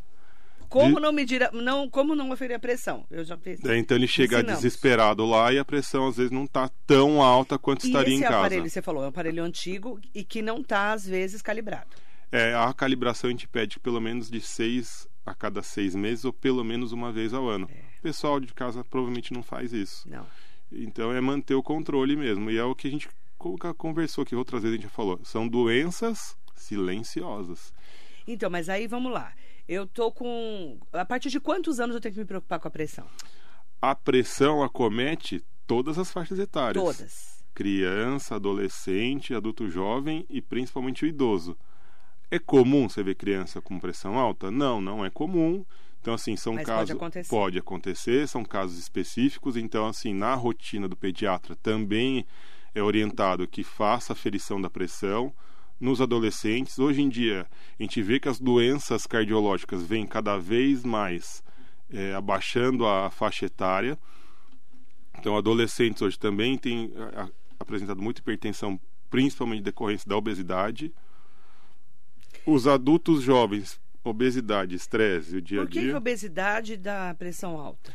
Como 0.71 1.01
não 1.01 1.13
medir, 1.13 1.43
a- 1.43 1.51
não, 1.53 1.89
como 1.91 2.15
não 2.15 2.33
aferir 2.33 2.55
a 2.57 2.59
pressão? 2.59 3.05
Eu 3.11 3.25
já 3.25 3.37
fiz. 3.37 3.63
É, 3.65 3.77
então 3.77 3.97
ele 3.97 4.07
chega 4.07 4.39
Ensinamos. 4.39 4.63
desesperado 4.63 5.27
lá 5.27 5.53
e 5.53 5.59
a 5.59 5.65
pressão 5.65 6.07
às 6.09 6.17
vezes 6.17 6.31
não 6.31 6.45
está 6.45 6.71
tão 6.87 7.21
alta 7.21 7.59
quanto 7.59 7.85
E 7.85 7.89
estaria 7.89 8.15
esse 8.15 8.23
em 8.25 8.27
casa. 8.27 8.39
aparelho, 8.39 8.71
você 8.71 8.81
falou, 8.81 9.03
é 9.03 9.07
um 9.07 9.09
aparelho 9.11 9.43
antigo 9.45 10.01
e 10.15 10.23
que 10.25 10.41
não 10.41 10.59
está, 10.61 10.93
às 10.93 11.05
vezes, 11.07 11.43
calibrado. 11.43 11.89
É, 12.33 12.55
a 12.55 12.73
calibração 12.73 13.29
a 13.29 13.33
gente 13.33 13.49
pede 13.49 13.79
pelo 13.81 14.01
menos 14.01 14.31
de 14.31 14.41
seis 14.41 15.09
a 15.27 15.35
cada 15.35 15.63
seis 15.63 15.95
meses 15.95 16.25
ou 16.25 16.33
pelo 16.33 16.63
menos 16.65 16.93
uma 16.93 17.11
vez 17.13 17.35
ao 17.35 17.49
ano. 17.49 17.69
É. 17.71 17.99
O 17.99 18.03
pessoal 18.03 18.39
de 18.41 18.55
casa 18.55 18.85
provavelmente 18.85 19.33
não 19.33 19.43
faz 19.43 19.73
isso. 19.73 20.09
Não. 20.09 20.25
Então 20.73 21.13
é 21.13 21.21
manter 21.21 21.55
o 21.55 21.63
controle 21.63 22.15
mesmo. 22.17 22.49
E 22.51 22.57
é 22.57 22.63
o 22.65 22.75
que 22.75 22.87
a 22.87 22.91
gente 22.91 23.09
co- 23.37 23.59
conversou 23.77 24.23
aqui 24.23 24.37
outras 24.37 24.63
vezes 24.63 24.75
a 24.75 24.81
gente 24.81 24.89
já 24.89 24.95
falou. 24.95 25.19
São 25.25 25.49
doenças 25.49 26.37
silenciosas. 26.55 27.73
Então, 28.27 28.49
mas 28.51 28.69
aí 28.69 28.87
vamos 28.87 29.13
lá. 29.13 29.33
Eu 29.71 29.87
tô 29.87 30.11
com. 30.11 30.81
A 30.93 31.05
partir 31.05 31.31
de 31.31 31.39
quantos 31.39 31.79
anos 31.79 31.95
eu 31.95 32.01
tenho 32.01 32.13
que 32.13 32.19
me 32.19 32.27
preocupar 32.27 32.59
com 32.59 32.67
a 32.67 32.71
pressão? 32.73 33.07
A 33.81 33.95
pressão 33.95 34.65
acomete 34.65 35.45
todas 35.65 35.97
as 35.97 36.11
faixas 36.11 36.41
etárias. 36.41 36.83
Todas. 36.83 37.45
Criança, 37.55 38.35
adolescente, 38.35 39.33
adulto 39.33 39.71
jovem 39.71 40.27
e 40.29 40.43
principalmente 40.43 41.05
o 41.05 41.07
idoso. 41.07 41.57
É 42.29 42.37
comum 42.37 42.89
você 42.89 43.01
ver 43.05 43.15
criança 43.15 43.63
com 43.63 43.79
pressão 43.79 44.19
alta? 44.19 44.51
Não, 44.51 44.81
não 44.81 45.05
é 45.05 45.11
comum. 45.11 45.65
Então, 46.01 46.15
assim, 46.15 46.35
são 46.35 46.55
Mas 46.55 46.67
casos. 46.67 46.89
pode 46.89 46.93
acontecer. 46.93 47.31
Pode 47.31 47.59
acontecer, 47.59 48.27
são 48.29 48.45
casos 48.45 48.77
específicos. 48.77 49.57
Então, 49.57 49.87
assim, 49.87 50.13
na 50.13 50.35
rotina 50.35 50.89
do 50.89 50.97
pediatra 50.97 51.55
também 51.55 52.27
é 52.75 52.83
orientado 52.83 53.47
que 53.47 53.63
faça 53.63 54.15
a 54.15 54.17
ferição 54.17 54.61
da 54.61 54.69
pressão 54.69 55.33
nos 55.81 56.01
adolescentes. 56.01 56.79
Hoje 56.79 57.01
em 57.03 57.09
dia, 57.09 57.47
a 57.79 57.83
gente 57.83 58.03
vê 58.03 58.21
que 58.21 58.29
as 58.29 58.39
doenças 58.39 59.07
cardiológicas 59.07 59.83
vêm 59.83 60.07
cada 60.07 60.37
vez 60.37 60.85
mais 60.85 61.43
é, 61.93 62.15
abaixando 62.15 62.87
a 62.87 63.11
faixa 63.11 63.47
etária. 63.47 63.99
Então, 65.19 65.37
adolescentes 65.37 66.01
hoje 66.03 66.17
também 66.19 66.57
têm 66.57 66.93
a- 66.97 67.23
a- 67.25 67.29
apresentado 67.59 68.01
muita 68.01 68.21
hipertensão, 68.21 68.79
principalmente 69.11 69.63
decorrência 69.63 70.09
da 70.09 70.17
obesidade. 70.17 70.93
Os 72.47 72.67
adultos 72.69 73.23
jovens, 73.23 73.81
obesidade, 74.05 74.75
estresse, 74.77 75.37
o 75.37 75.43
dia 75.43 75.61
a 75.61 75.65
Por 75.65 75.71
que, 75.73 75.79
que 75.81 75.85
dia. 75.87 75.95
a 75.95 75.99
obesidade 75.99 76.77
dá 76.77 77.13
pressão 77.19 77.59
alta? 77.59 77.93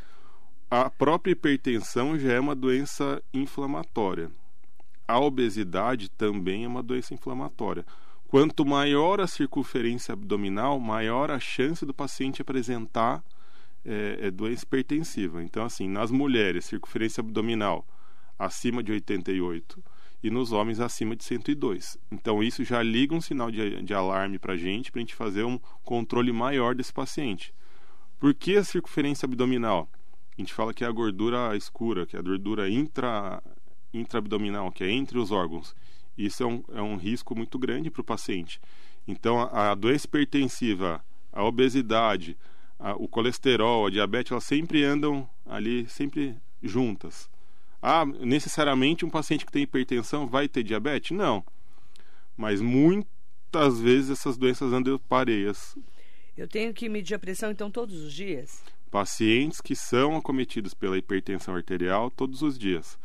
A 0.70 0.90
própria 0.90 1.32
hipertensão 1.32 2.20
já 2.20 2.34
é 2.34 2.40
uma 2.40 2.54
doença 2.56 3.24
inflamatória. 3.34 4.30
A 5.08 5.20
obesidade 5.20 6.10
também 6.10 6.66
é 6.66 6.68
uma 6.68 6.82
doença 6.82 7.14
inflamatória. 7.14 7.86
Quanto 8.28 8.66
maior 8.66 9.22
a 9.22 9.28
circunferência 9.28 10.14
abdominal, 10.14 10.80
maior 10.80 11.30
a 11.30 11.40
chance 11.40 11.86
do 11.86 11.94
paciente 11.94 12.42
apresentar 12.42 13.24
é, 13.86 14.18
é 14.24 14.32
doença 14.32 14.64
hipertensiva. 14.64 15.44
Então, 15.44 15.64
assim, 15.64 15.88
nas 15.88 16.10
mulheres, 16.10 16.66
circunferência 16.66 17.22
abdominal 17.22 17.86
acima 18.38 18.84
de 18.84 18.92
88 18.92 19.82
e 20.24 20.30
nos 20.32 20.52
homens 20.52 20.80
acima 20.80 21.16
de 21.16 21.24
102. 21.24 21.98
Então, 22.12 22.42
isso 22.42 22.64
já 22.64 22.82
liga 22.82 23.14
um 23.14 23.22
sinal 23.22 23.52
de, 23.52 23.82
de 23.84 23.94
alarme 23.94 24.40
para 24.40 24.54
a 24.54 24.58
gente, 24.58 24.92
para 24.92 25.00
a 25.00 25.04
gente 25.04 25.16
fazer 25.16 25.44
um 25.44 25.60
controle 25.84 26.32
maior 26.32 26.74
desse 26.74 26.92
paciente. 26.92 27.54
Por 28.20 28.34
que 28.34 28.58
a 28.58 28.64
circunferência 28.64 29.28
abdominal? 29.28 29.88
A 30.38 30.42
gente 30.42 30.54
fala 30.54 30.74
que 30.74 30.84
é 30.84 30.88
a 30.88 30.92
gordura 30.92 31.56
escura, 31.56 32.06
que 32.06 32.16
é 32.16 32.20
a 32.20 32.24
gordura 32.24 32.70
intra, 32.70 33.42
intraabdominal, 34.00 34.72
que 34.72 34.84
é 34.84 34.92
entre 34.92 35.18
os 35.18 35.32
órgãos. 35.32 35.76
Isso 36.18 36.44
é 36.44 36.46
um, 36.46 36.64
é 36.74 36.82
um 36.82 36.96
risco 36.96 37.36
muito 37.36 37.58
grande 37.60 37.90
para 37.92 38.02
o 38.02 38.06
paciente. 38.06 38.60
Então, 39.08 39.40
a, 39.42 39.72
a 39.72 39.76
doença 39.76 40.06
hipertensiva, 40.08 41.04
a 41.32 41.44
obesidade, 41.44 42.38
a- 42.80 42.96
o 42.96 43.08
colesterol, 43.08 43.86
a 43.88 43.90
diabetes, 43.90 44.32
elas 44.32 44.44
sempre 44.44 44.84
andam 44.84 45.30
ali, 45.46 45.88
sempre 45.90 46.36
juntas. 46.64 47.30
Ah, 47.82 48.06
necessariamente 48.06 49.06
um 49.06 49.10
paciente 49.10 49.46
que 49.46 49.52
tem 49.52 49.64
hipertensão 49.64 50.26
vai 50.26 50.48
ter 50.48 50.64
diabetes? 50.64 51.16
Não. 51.16 51.44
Mas 52.36 52.62
muitas 52.62 53.80
vezes 53.80 54.10
essas 54.10 54.38
doenças 54.38 54.74
andam 54.74 54.98
pareias. 54.98 55.78
Eu 56.36 56.48
tenho 56.48 56.74
que 56.74 56.90
medir 56.90 57.14
a 57.16 57.20
pressão, 57.20 57.52
então, 57.52 57.70
todos 57.70 57.96
os 58.02 58.12
dias? 58.14 58.64
Pacientes 58.90 59.62
que 59.62 59.76
são 59.76 60.16
acometidos 60.16 60.74
pela 60.74 60.98
hipertensão 60.98 61.56
arterial 61.56 62.10
todos 62.10 62.42
os 62.42 62.58
dias. 62.58 62.98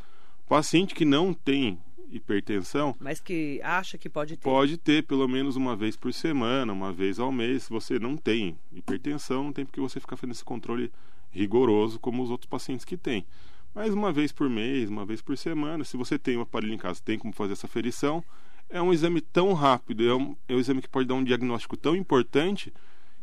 Paciente 0.51 0.97
que 0.97 1.05
não 1.05 1.33
tem 1.33 1.79
hipertensão 2.11 2.97
Mas 2.99 3.21
que 3.21 3.61
acha 3.63 3.97
que 3.97 4.09
pode 4.09 4.37
ter. 4.37 4.43
pode 4.43 4.77
ter 4.77 5.05
pelo 5.05 5.29
menos 5.29 5.55
uma 5.55 5.77
vez 5.77 5.95
por 5.95 6.13
semana, 6.13 6.73
uma 6.73 6.93
vez 6.93 7.21
ao 7.21 7.31
mês. 7.31 7.63
Se 7.63 7.71
você 7.71 8.01
não 8.01 8.17
tem 8.17 8.59
hipertensão, 8.73 9.45
não 9.45 9.53
tem 9.53 9.65
porque 9.65 9.81
você 9.81 10.01
ficar 10.01 10.17
fazendo 10.17 10.33
esse 10.33 10.45
controle 10.45 10.91
rigoroso 11.31 12.01
como 12.01 12.21
os 12.21 12.31
outros 12.31 12.51
pacientes 12.51 12.85
que 12.85 12.97
têm. 12.97 13.25
Mas 13.73 13.95
uma 13.95 14.13
vez 14.13 14.33
por 14.33 14.51
mês, 14.51 14.91
uma 14.91 15.07
vez 15.07 15.23
por 15.23 15.39
semana, 15.39 15.85
se 15.85 15.97
você 15.97 16.19
tem 16.19 16.37
um 16.37 16.41
aparelho 16.41 16.75
em 16.75 16.79
casa, 16.79 17.01
tem 17.01 17.17
como 17.17 17.33
fazer 17.33 17.53
essa 17.53 17.69
ferição, 17.69 18.25
é 18.69 18.83
um 18.83 18.93
exame 18.93 19.21
tão 19.21 19.53
rápido, 19.53 20.05
é 20.05 20.13
um, 20.17 20.37
é 20.49 20.55
um 20.57 20.59
exame 20.59 20.83
que 20.83 20.89
pode 20.89 21.07
dar 21.07 21.15
um 21.15 21.23
diagnóstico 21.23 21.77
tão 21.77 21.95
importante 21.95 22.75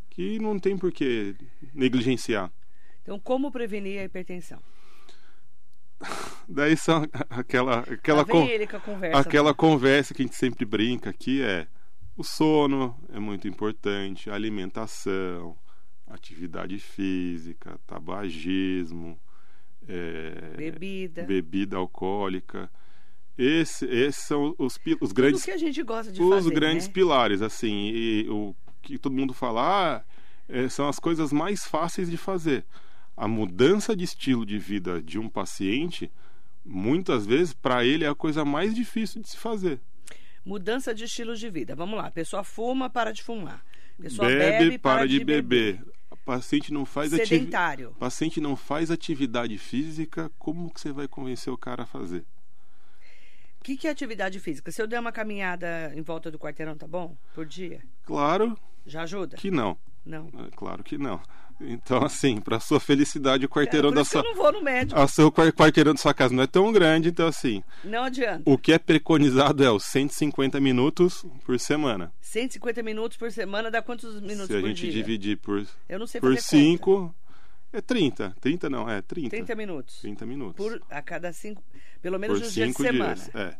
que 0.09 0.39
não 0.39 0.57
tem 0.57 0.77
por 0.77 0.93
que 0.93 1.35
negligenciar. 1.73 2.49
Então, 3.03 3.19
como 3.19 3.51
prevenir 3.51 3.99
a 3.99 4.05
hipertensão? 4.05 4.61
Daí 6.47 6.77
são 6.77 7.03
aquela 7.29 7.79
aquela 7.79 8.23
con- 8.25 8.47
conversa. 8.83 9.19
aquela 9.19 9.53
conversa 9.53 10.13
que 10.13 10.21
a 10.21 10.25
gente 10.25 10.35
sempre 10.35 10.65
brinca 10.65 11.09
aqui 11.09 11.41
é 11.41 11.67
o 12.15 12.23
sono 12.23 12.97
é 13.13 13.19
muito 13.19 13.47
importante, 13.47 14.29
alimentação, 14.29 15.55
atividade 16.07 16.79
física, 16.79 17.79
tabagismo, 17.85 19.19
é, 19.87 20.53
Bebida. 20.55 21.23
bebida 21.23 21.77
alcoólica. 21.77 22.69
Esse, 23.37 23.85
esses 23.85 24.23
são 24.23 24.55
os, 24.57 24.75
os 24.75 24.79
Tudo 24.99 25.13
grandes 25.13 25.43
que 25.45 25.51
a 25.51 25.57
gente 25.57 25.83
gosta 25.83 26.11
de 26.11 26.19
os 26.21 26.27
fazer, 26.29 26.53
grandes 26.55 26.87
né? 26.87 26.93
pilares, 26.93 27.41
assim, 27.43 27.91
e 27.93 28.27
o 28.29 28.55
que 28.81 28.97
todo 28.97 29.13
mundo 29.13 29.31
fala, 29.31 29.97
ah, 29.97 30.03
é, 30.49 30.67
são 30.69 30.87
as 30.87 30.97
coisas 30.97 31.31
mais 31.31 31.63
fáceis 31.65 32.09
de 32.09 32.17
fazer. 32.17 32.65
A 33.17 33.27
mudança 33.27 33.95
de 33.95 34.03
estilo 34.03 34.45
de 34.45 34.59
vida 34.59 35.01
de 35.01 35.17
um 35.17 35.27
paciente, 35.27 36.11
muitas 36.63 37.25
vezes, 37.25 37.51
para 37.51 37.83
ele 37.83 38.05
é 38.05 38.07
a 38.07 38.13
coisa 38.13 38.45
mais 38.45 38.75
difícil 38.75 39.21
de 39.23 39.27
se 39.27 39.37
fazer. 39.37 39.81
Mudança 40.45 40.93
de 40.93 41.05
estilo 41.05 41.35
de 41.35 41.49
vida. 41.49 41.75
Vamos 41.75 41.97
lá. 41.97 42.05
A 42.05 42.11
pessoa 42.11 42.43
fuma, 42.43 42.89
para 42.91 43.11
de 43.11 43.23
fumar. 43.23 43.65
A 43.97 44.03
pessoa 44.03 44.27
Bebe, 44.27 44.65
bebe, 44.65 44.77
para, 44.77 45.07
de, 45.07 45.23
beber. 45.23 45.83
O 46.11 46.15
paciente 46.15 46.71
não 46.71 46.85
faz 46.85 47.11
atividade. 47.11 47.39
Sedentário. 47.39 47.95
paciente 47.99 48.39
não 48.39 48.55
faz 48.55 48.91
atividade 48.91 49.57
física, 49.57 50.31
como 50.37 50.71
que 50.71 50.79
você 50.79 50.91
vai 50.91 51.07
convencer 51.07 51.51
o 51.51 51.57
cara 51.57 51.83
a 51.83 51.85
fazer? 51.87 52.23
O 53.59 53.63
que, 53.63 53.75
que 53.75 53.87
é 53.87 53.89
atividade 53.89 54.39
física? 54.39 54.71
Se 54.71 54.81
eu 54.81 54.87
der 54.87 54.99
uma 54.99 55.11
caminhada 55.11 55.91
em 55.95 56.01
volta 56.01 56.29
do 56.29 56.37
quarteirão, 56.37 56.77
tá 56.77 56.87
bom? 56.87 57.17
Por 57.33 57.45
dia? 57.45 57.81
Claro 58.03 58.57
Já 58.85 59.01
ajuda? 59.01 59.35
que 59.35 59.49
não. 59.49 59.77
Não. 60.05 60.27
É 60.27 60.49
Claro 60.55 60.83
que 60.83 60.97
não. 60.97 61.19
Então, 61.59 62.03
assim, 62.03 62.39
para 62.39 62.59
sua 62.59 62.79
felicidade, 62.79 63.45
o 63.45 63.49
quarteirão 63.49 63.89
Por 63.89 63.95
da 63.95 64.05
sua. 64.05 64.21
eu 64.21 64.25
não 64.25 64.35
vou 64.35 64.51
no 64.51 64.61
médico. 64.61 64.99
O 64.99 65.07
seu 65.07 65.31
quar- 65.31 65.51
quarteirão 65.51 65.93
da 65.93 65.99
sua 65.99 66.13
casa 66.13 66.33
não 66.33 66.43
é 66.43 66.47
tão 66.47 66.71
grande, 66.71 67.09
então 67.09 67.25
assim, 67.27 67.63
Não 67.83 68.03
adianta. 68.03 68.43
o 68.45 68.57
que 68.59 68.71
é 68.71 68.77
preconizado 68.77 69.63
é 69.63 69.71
os 69.71 69.83
150 69.85 70.59
minutos 70.61 71.25
por 71.43 71.59
semana. 71.59 72.13
150 72.21 72.83
minutos 72.83 73.17
por 73.17 73.31
semana 73.31 73.71
dá 73.71 73.81
quantos 73.81 74.21
minutos 74.21 74.47
Se 74.47 74.55
a 74.57 74.59
por 74.59 74.67
gente 74.67 74.81
dia? 74.81 74.91
dividir 74.91 75.37
por, 75.37 75.65
Eu 75.89 75.97
não 75.97 76.05
sei 76.05 76.21
por 76.21 76.35
fazer 76.35 76.41
5, 76.47 77.15
é 77.73 77.81
30. 77.81 78.35
30 78.39 78.69
não, 78.69 78.87
é 78.87 79.01
30. 79.01 79.29
30 79.31 79.55
minutos. 79.55 79.99
30 80.01 80.25
minutos. 80.27 80.55
Por, 80.55 80.79
a 80.91 81.01
cada 81.01 81.33
cinco. 81.33 81.63
Pelo 82.03 82.19
menos 82.19 82.37
por 82.37 82.43
nos 82.45 82.53
dias 82.53 82.67
de 82.67 82.73
5 82.73 82.83
semana. 82.83 83.15
dias. 83.15 83.35
É. 83.35 83.57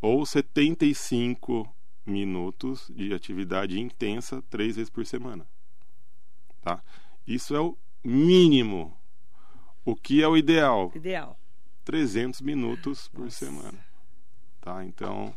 Ou 0.00 0.26
75 0.26 1.72
minutos 2.04 2.90
de 2.94 3.14
atividade 3.14 3.78
intensa 3.80 4.42
três 4.50 4.74
vezes 4.76 4.90
por 4.90 5.06
semana. 5.06 5.46
Tá? 6.62 6.82
Isso 7.26 7.54
é 7.54 7.60
o 7.60 7.76
mínimo. 8.04 8.96
O 9.84 9.94
que 9.94 10.22
é 10.22 10.28
o 10.28 10.36
ideal? 10.36 10.90
Ideal. 10.94 11.38
300 11.84 12.40
minutos 12.40 13.08
por 13.08 13.24
Nossa. 13.24 13.44
semana. 13.44 13.78
Tá? 14.60 14.84
Então, 14.84 15.32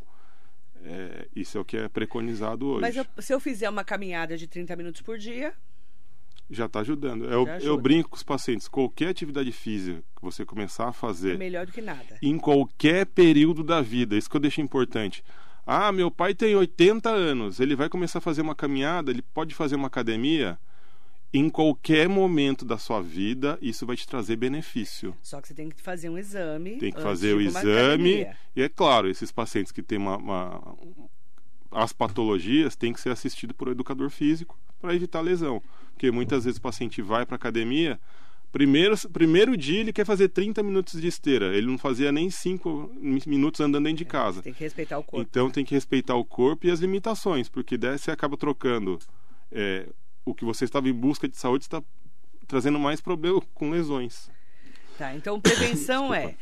é, 0.84 1.27
isso 1.36 1.58
é 1.58 1.62
o 1.62 1.65
que 1.65 1.77
é 1.77 1.88
preconizado 1.88 2.67
hoje. 2.67 2.81
Mas 2.81 2.96
eu- 2.96 3.05
se 3.19 3.34
eu 3.34 3.39
fizer 3.39 3.69
uma 3.69 3.84
caminhada 3.84 4.36
de 4.38 4.48
30 4.48 4.75
minutos 4.75 5.01
por 5.01 5.17
dia, 5.17 5.53
Já 6.51 6.65
está 6.65 6.79
ajudando. 6.79 7.25
Eu, 7.25 7.46
Já 7.46 7.51
eu 7.60 7.74
ajuda. 7.74 7.81
brinco 7.84 8.10
com 8.10 8.15
os 8.15 8.24
pacientes, 8.24 8.67
qualquer 8.67 9.10
atividade 9.10 9.51
física 9.51 10.01
que 10.15 10.22
você 10.24 10.43
começar 10.43 10.86
a 10.88 10.89
é 10.89 10.93
fazer 10.93 11.38
melhor 11.38 11.67
do 11.67 11.72
que 11.72 11.79
nada. 11.79 12.17
em 12.24 12.39
qualquer 12.39 13.05
período 13.05 13.63
da 13.63 13.81
vida, 13.81 14.17
isso 14.17 14.27
que 14.27 14.36
eu 14.36 14.41
deixo 14.41 14.60
importante. 14.60 15.24
Ah, 15.63 15.91
meu 15.91 16.10
pai 16.10 16.34
tem 16.34 16.55
80 16.55 17.12
anos, 17.12 17.60
ele 17.60 17.75
vai 17.75 17.88
começar 17.88 18.17
a 18.17 18.22
fazer 18.22 18.41
uma 18.41 18.55
caminhada, 18.55 19.12
ele 19.12 19.22
pode 19.22 19.53
fazer 19.53 19.75
uma 19.75 19.86
academia. 19.86 20.58
Em 21.31 21.48
qualquer 21.50 22.09
momento 22.09 22.65
da 22.65 22.77
sua 22.77 23.01
vida, 23.01 23.57
isso 23.62 23.86
vai 23.86 23.95
te 23.95 24.07
trazer 24.07 24.36
benefício. 24.36 25.15
Só 25.21 25.39
que 25.39 25.48
você 25.48 25.53
tem 25.53 25.69
que 25.69 25.79
fazer 25.81 26.09
um 26.09 26.17
exame. 26.17 26.77
Tem 26.77 26.91
que 26.91 27.01
fazer 27.01 27.36
o 27.36 27.41
exame. 27.41 28.27
E 28.55 28.62
é 28.63 28.69
claro, 28.69 29.07
esses 29.07 29.31
pacientes 29.31 29.71
que 29.71 29.83
têm 29.83 30.00
uma, 30.00 30.17
uma- 30.17 30.75
as 31.71 31.93
patologias 31.93 32.75
têm 32.75 32.91
que 32.93 33.00
ser 33.00 33.09
assistidos 33.12 33.55
por 33.55 33.67
um 33.69 33.71
educador 33.71 34.09
físico 34.09 34.57
para 34.81 34.95
evitar 34.95 35.21
lesão. 35.21 35.62
Porque 35.93 36.09
muitas 36.09 36.45
vezes 36.45 36.57
o 36.57 36.62
paciente 36.62 37.00
vai 37.01 37.27
para 37.27 37.36
academia, 37.36 38.00
primeiro, 38.51 38.95
primeiro 39.09 39.55
dia 39.55 39.81
ele 39.81 39.93
quer 39.93 40.05
fazer 40.07 40.29
30 40.29 40.63
minutos 40.63 41.00
de 41.00 41.07
esteira, 41.07 41.55
ele 41.55 41.67
não 41.67 41.77
fazia 41.77 42.12
nem 42.12 42.31
5 42.31 42.91
minutos 43.00 43.62
andando 43.62 43.83
dentro 43.83 44.00
de 44.00 44.05
casa. 44.05 44.41
Tem 44.41 44.51
que 44.53 44.63
respeitar 44.63 44.98
o 44.98 45.03
corpo. 45.03 45.21
Então 45.21 45.51
tem 45.51 45.63
que 45.63 45.75
respeitar 45.75 46.15
o 46.15 46.25
corpo 46.25 46.65
e 46.65 46.71
as 46.71 46.79
limitações, 46.79 47.48
porque 47.50 47.77
daí 47.77 48.00
você 48.00 48.09
acaba 48.09 48.36
trocando 48.36 48.98
é, 49.51 49.88
o 50.29 50.36
que 50.36 50.45
você 50.45 50.65
estava 50.65 50.88
em 50.88 50.93
busca 50.93 51.27
de 51.27 51.38
saúde, 51.38 51.65
está 51.65 51.81
trazendo 52.48 52.79
mais 52.79 53.01
problema 53.01 53.41
com 53.53 53.69
lesões. 53.69 54.29
Tá, 54.98 55.15
então 55.15 55.39
prevenção 55.39 56.13
é 56.13 56.36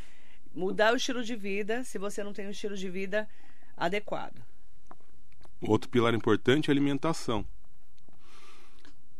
mudar 0.53 0.93
o 0.93 0.97
estilo 0.97 1.23
de 1.23 1.35
vida 1.35 1.83
se 1.83 1.97
você 1.97 2.23
não 2.23 2.33
tem 2.33 2.47
um 2.47 2.51
estilo 2.51 2.75
de 2.75 2.89
vida 2.89 3.27
adequado. 3.75 4.41
Outro 5.61 5.89
pilar 5.89 6.13
importante 6.13 6.69
é 6.69 6.71
a 6.71 6.73
alimentação. 6.73 7.45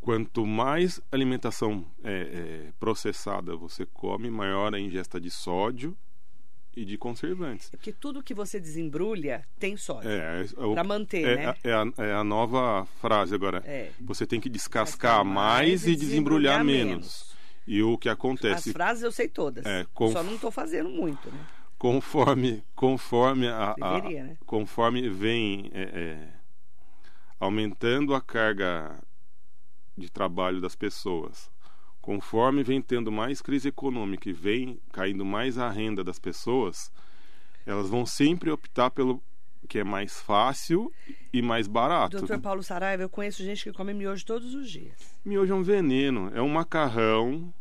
Quanto 0.01 0.45
mais 0.45 1.01
alimentação 1.11 1.85
é, 2.03 2.11
é, 2.11 2.73
processada 2.79 3.55
você 3.55 3.85
come, 3.85 4.29
maior 4.29 4.73
a 4.73 4.79
ingesta 4.79 5.19
de 5.19 5.29
sódio 5.29 5.97
e 6.77 6.85
de 6.85 6.95
conservantes. 6.95 7.69
É 7.73 7.77
porque 7.77 7.91
tudo 7.91 8.21
que 8.21 8.35
você 8.35 8.59
desembrulha 8.59 9.43
tem 9.57 9.75
sódio. 9.75 10.11
É, 10.11 10.43
é 10.43 10.73
para 10.73 10.83
manter, 10.83 11.25
é, 11.25 11.35
né? 11.35 11.55
É 11.63 11.73
a, 11.73 11.85
é 11.97 12.13
a, 12.13 12.23
nova 12.23 12.85
frase 13.01 13.33
agora. 13.33 13.63
É. 13.65 13.89
Você 13.99 14.27
tem 14.27 14.39
que 14.39 14.47
descascar 14.47 15.25
mais, 15.25 15.87
e 15.87 15.95
desembrulhar, 15.95 16.63
menos. 16.63 16.87
menos. 16.87 17.37
E 17.65 17.81
o 17.81 17.97
que 17.97 18.07
acontece? 18.07 18.69
As 18.69 18.73
frases 18.73 19.03
eu 19.03 19.11
sei 19.11 19.27
todas. 19.27 19.65
É, 19.65 19.87
conf... 19.91 20.13
Só 20.13 20.21
não 20.21 20.35
estou 20.35 20.51
fazendo 20.51 20.89
muito, 20.89 21.31
né? 21.31 21.39
Conforme, 21.79 22.63
conforme 22.75 23.47
a, 23.47 23.73
Deveria, 23.73 24.21
a 24.21 24.25
né? 24.25 24.37
conforme 24.45 25.09
vem 25.09 25.71
é, 25.73 25.81
é, 25.81 26.29
aumentando 27.39 28.13
a 28.13 28.21
carga 28.21 28.99
de 29.97 30.11
trabalho 30.11 30.61
das 30.61 30.75
pessoas, 30.75 31.49
conforme 32.07 32.63
vem 32.63 32.81
tendo 32.81 33.11
mais 33.11 33.41
crise 33.41 33.67
econômica 33.67 34.29
e 34.29 34.31
vem 34.31 34.79
caindo 34.93 35.25
mais 35.25 35.57
a 35.57 35.69
renda 35.69 36.05
das 36.05 36.17
pessoas, 36.17 36.89
elas 37.65 37.89
vão 37.89 38.05
sempre 38.05 38.49
optar 38.49 38.89
pelo 38.91 39.21
que 39.67 39.79
é 39.79 39.83
mais 39.83 40.17
fácil 40.21 40.89
e 41.33 41.41
mais 41.41 41.67
barato. 41.67 42.19
Doutor 42.19 42.39
Paulo 42.39 42.63
Saraiva, 42.63 43.03
eu 43.03 43.09
conheço 43.09 43.43
gente 43.43 43.61
que 43.61 43.73
come 43.73 43.93
miojo 43.93 44.25
todos 44.25 44.55
os 44.55 44.71
dias. 44.71 44.95
Miojo 45.25 45.51
é 45.51 45.55
um 45.57 45.63
veneno, 45.63 46.31
é 46.33 46.41
um 46.41 46.47
macarrão 46.47 47.53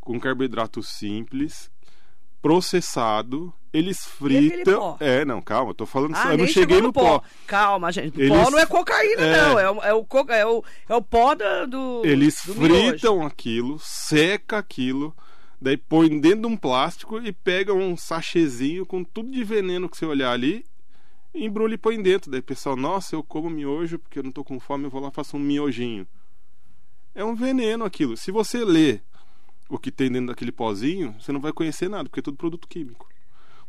com 0.00 0.18
carboidrato 0.18 0.82
simples, 0.82 1.70
processado, 2.42 3.52
eles 3.72 4.04
fritam. 4.04 4.96
É, 5.00 5.24
não, 5.24 5.40
calma, 5.40 5.70
eu 5.70 5.74
tô 5.74 5.86
falando, 5.86 6.14
Ah, 6.16 6.32
eu 6.32 6.38
não 6.38 6.46
cheguei 6.46 6.76
chegou 6.76 6.82
no 6.88 6.92
pó. 6.92 7.22
Calma, 7.46 7.90
gente. 7.92 8.20
Eles- 8.20 8.28
Pó 8.36 8.50
não 8.50 8.58
é 8.58 8.66
cocaína, 8.66 9.22
É. 9.22 9.36
não. 9.48 9.58
É, 9.58 9.70
o- 9.70 9.82
é, 9.82 9.94
o, 9.94 10.04
co- 10.04 10.26
é, 10.30 10.44
o, 10.46 10.62
é 10.88 10.94
o 10.94 11.00
pó 11.00 11.34
do. 11.34 12.02
Eles 12.04 12.42
do 12.44 12.54
miojo. 12.54 12.74
fritam 12.90 13.24
aquilo, 13.24 13.78
seca 13.80 14.58
aquilo, 14.58 15.16
daí 15.60 15.76
põe 15.76 16.08
dentro 16.20 16.40
de 16.42 16.46
um 16.48 16.56
plástico 16.56 17.18
e 17.20 17.32
pega 17.32 17.72
um 17.72 17.96
sachêzinho 17.96 18.84
com 18.84 19.02
tudo 19.02 19.30
de 19.30 19.42
veneno 19.44 19.88
que 19.88 19.96
você 19.96 20.04
olhar 20.04 20.32
ali, 20.32 20.64
embrulha 21.34 21.74
e 21.74 21.78
põe 21.78 22.02
dentro. 22.02 22.30
Daí 22.30 22.40
o 22.40 22.44
pessoal, 22.44 22.76
nossa, 22.76 23.14
eu 23.16 23.22
como 23.22 23.48
miojo 23.48 23.98
porque 23.98 24.18
eu 24.18 24.22
não 24.22 24.32
tô 24.32 24.44
com 24.44 24.60
fome, 24.60 24.84
eu 24.84 24.90
vou 24.90 25.00
lá 25.00 25.08
e 25.08 25.14
faço 25.14 25.36
um 25.36 25.40
miojinho. 25.40 26.06
É 27.14 27.24
um 27.24 27.34
veneno 27.34 27.84
aquilo. 27.84 28.16
Se 28.16 28.30
você 28.30 28.64
ler 28.64 29.02
o 29.74 29.78
que 29.78 29.90
tem 29.90 30.10
dentro 30.10 30.28
daquele 30.28 30.52
pozinho, 30.52 31.14
você 31.18 31.32
não 31.32 31.40
vai 31.40 31.52
conhecer 31.52 31.88
nada, 31.88 32.04
porque 32.08 32.20
é 32.20 32.22
tudo 32.22 32.36
produto 32.36 32.68
químico. 32.68 33.08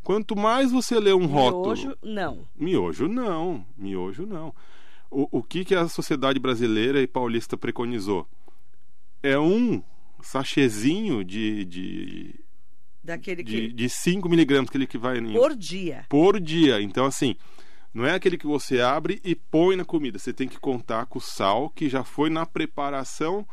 Quanto 0.04 0.36
mais 0.36 0.72
você 0.72 1.00
lê 1.00 1.14
um 1.14 1.26
rótulo. 1.26 1.64
Miojo, 1.76 1.98
não. 2.04 2.48
Miojo 2.56 3.08
não, 3.08 3.66
miojo 3.78 4.26
não. 4.26 4.54
O, 5.10 5.40
o 5.40 5.44
que, 5.44 5.64
que 5.64 5.74
a 5.76 5.88
sociedade 5.88 6.40
brasileira 6.40 7.02
e 7.02 7.08
paulista 7.08 7.56
preconizou? 7.58 8.28
É 9.22 9.40
um 9.40 9.82
sachêzinho 10.22 11.24
de, 11.24 11.64
de, 11.66 12.36
Daquele 13.04 13.44
de, 13.44 13.68
que. 13.70 13.74
de 13.74 13.90
5 13.90 14.28
miligramas, 14.28 14.70
aquele 14.70 14.88
que 14.88 14.98
vai 14.98 15.20
em- 15.20 15.34
Por 15.34 15.56
dia. 15.56 16.06
por 16.10 16.40
dia. 16.40 16.82
Então, 16.82 17.06
assim, 17.06 17.36
não 17.94 18.06
é 18.06 18.14
aquele 18.16 18.38
que 18.38 18.48
você 18.48 18.82
abre 18.82 19.22
e 19.24 19.36
põe 19.36 19.76
na 19.78 19.86
comida. 19.86 20.20
Você 20.20 20.34
tem 20.34 20.48
que 20.50 20.60
contar 20.60 21.06
com 21.06 21.20
o 21.20 21.22
sal 21.22 21.70
que 21.70 21.88
já 21.88 22.04
foi 22.04 22.30
na 22.30 22.46
preparação 22.46 23.48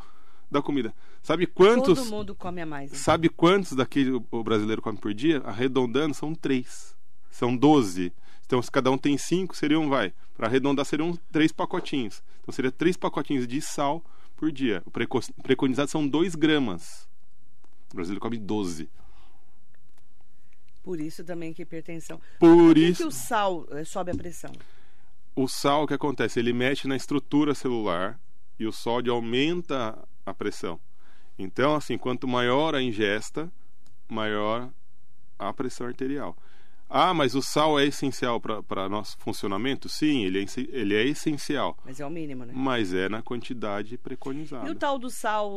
da 0.49 0.61
comida. 0.61 0.93
Sabe 1.23 1.45
quantos? 1.45 1.99
Todo 1.99 2.09
mundo 2.09 2.35
come 2.35 2.61
a 2.61 2.65
mais. 2.65 2.91
então. 2.91 2.99
Sabe 3.03 3.29
quantos 3.29 3.73
daquele 3.73 4.11
o- 4.31 4.43
brasileiro 4.43 4.81
come 4.81 4.97
por 4.97 5.13
dia? 5.13 5.39
Arredondando, 5.45 6.13
são 6.15 6.33
três. 6.33 6.95
São 7.29 7.55
12. 7.55 8.11
Então, 8.45 8.61
se 8.61 8.69
cada 8.71 8.89
um 8.91 8.97
tem 8.97 9.17
cinco, 9.17 9.55
seriam, 9.55 9.87
vai, 9.87 10.13
para 10.35 10.47
arredondar, 10.47 10.83
seriam 10.85 11.17
três 11.31 11.51
pacotinhos. 11.51 12.21
Então, 12.41 12.51
seria 12.53 12.71
três 12.71 12.97
pacotinhos 12.97 13.47
de 13.47 13.61
sal 13.61 14.03
por 14.35 14.51
dia. 14.51 14.81
O 14.85 14.91
preco- 14.91 15.21
preconizado 15.43 15.89
são 15.89 16.05
2 16.07 16.35
gramas. 16.35 17.07
O 17.91 17.95
brasileiro 17.95 18.19
come 18.19 18.37
12. 18.37 18.89
Por 20.83 20.99
isso 20.99 21.23
também 21.23 21.53
que 21.53 21.61
hipertensão. 21.61 22.19
Por 22.39 22.57
Por 22.57 22.73
que, 22.73 22.87
isso, 22.87 23.03
que 23.03 23.07
o 23.07 23.11
sal 23.11 23.67
eh, 23.71 23.83
sobe 23.85 24.11
a 24.11 24.15
pressão? 24.15 24.51
o 25.35 25.47
sal, 25.47 25.83
o 25.83 25.87
que 25.87 25.93
acontece? 25.93 26.39
Ele 26.39 26.51
mexe 26.51 26.87
na 26.87 26.95
estrutura 26.95 27.53
celular 27.53 28.19
e 28.59 28.65
o 28.65 28.71
sódio 28.71 29.13
aumenta 29.13 29.97
a 30.25 30.33
pressão. 30.33 30.79
Então, 31.37 31.75
assim, 31.75 31.97
quanto 31.97 32.27
maior 32.27 32.75
a 32.75 32.81
ingesta, 32.81 33.51
maior 34.07 34.69
a 35.39 35.51
pressão 35.53 35.87
arterial. 35.87 36.35
Ah, 36.89 37.13
mas 37.13 37.35
o 37.35 37.41
sal 37.41 37.79
é 37.79 37.85
essencial 37.85 38.39
para 38.39 38.89
nosso 38.89 39.17
funcionamento? 39.17 39.87
Sim, 39.87 40.25
ele 40.25 40.43
é, 40.43 40.45
ele 40.77 40.93
é 40.95 41.05
essencial, 41.05 41.77
Mas 41.85 41.99
é 42.01 42.05
o 42.05 42.09
mínimo, 42.09 42.43
né? 42.45 42.51
mas 42.55 42.93
é 42.93 43.07
na 43.07 43.21
quantidade 43.21 43.97
preconizada. 43.97 44.67
E 44.67 44.71
o 44.71 44.75
tal 44.75 44.99
do 44.99 45.09
sal. 45.09 45.49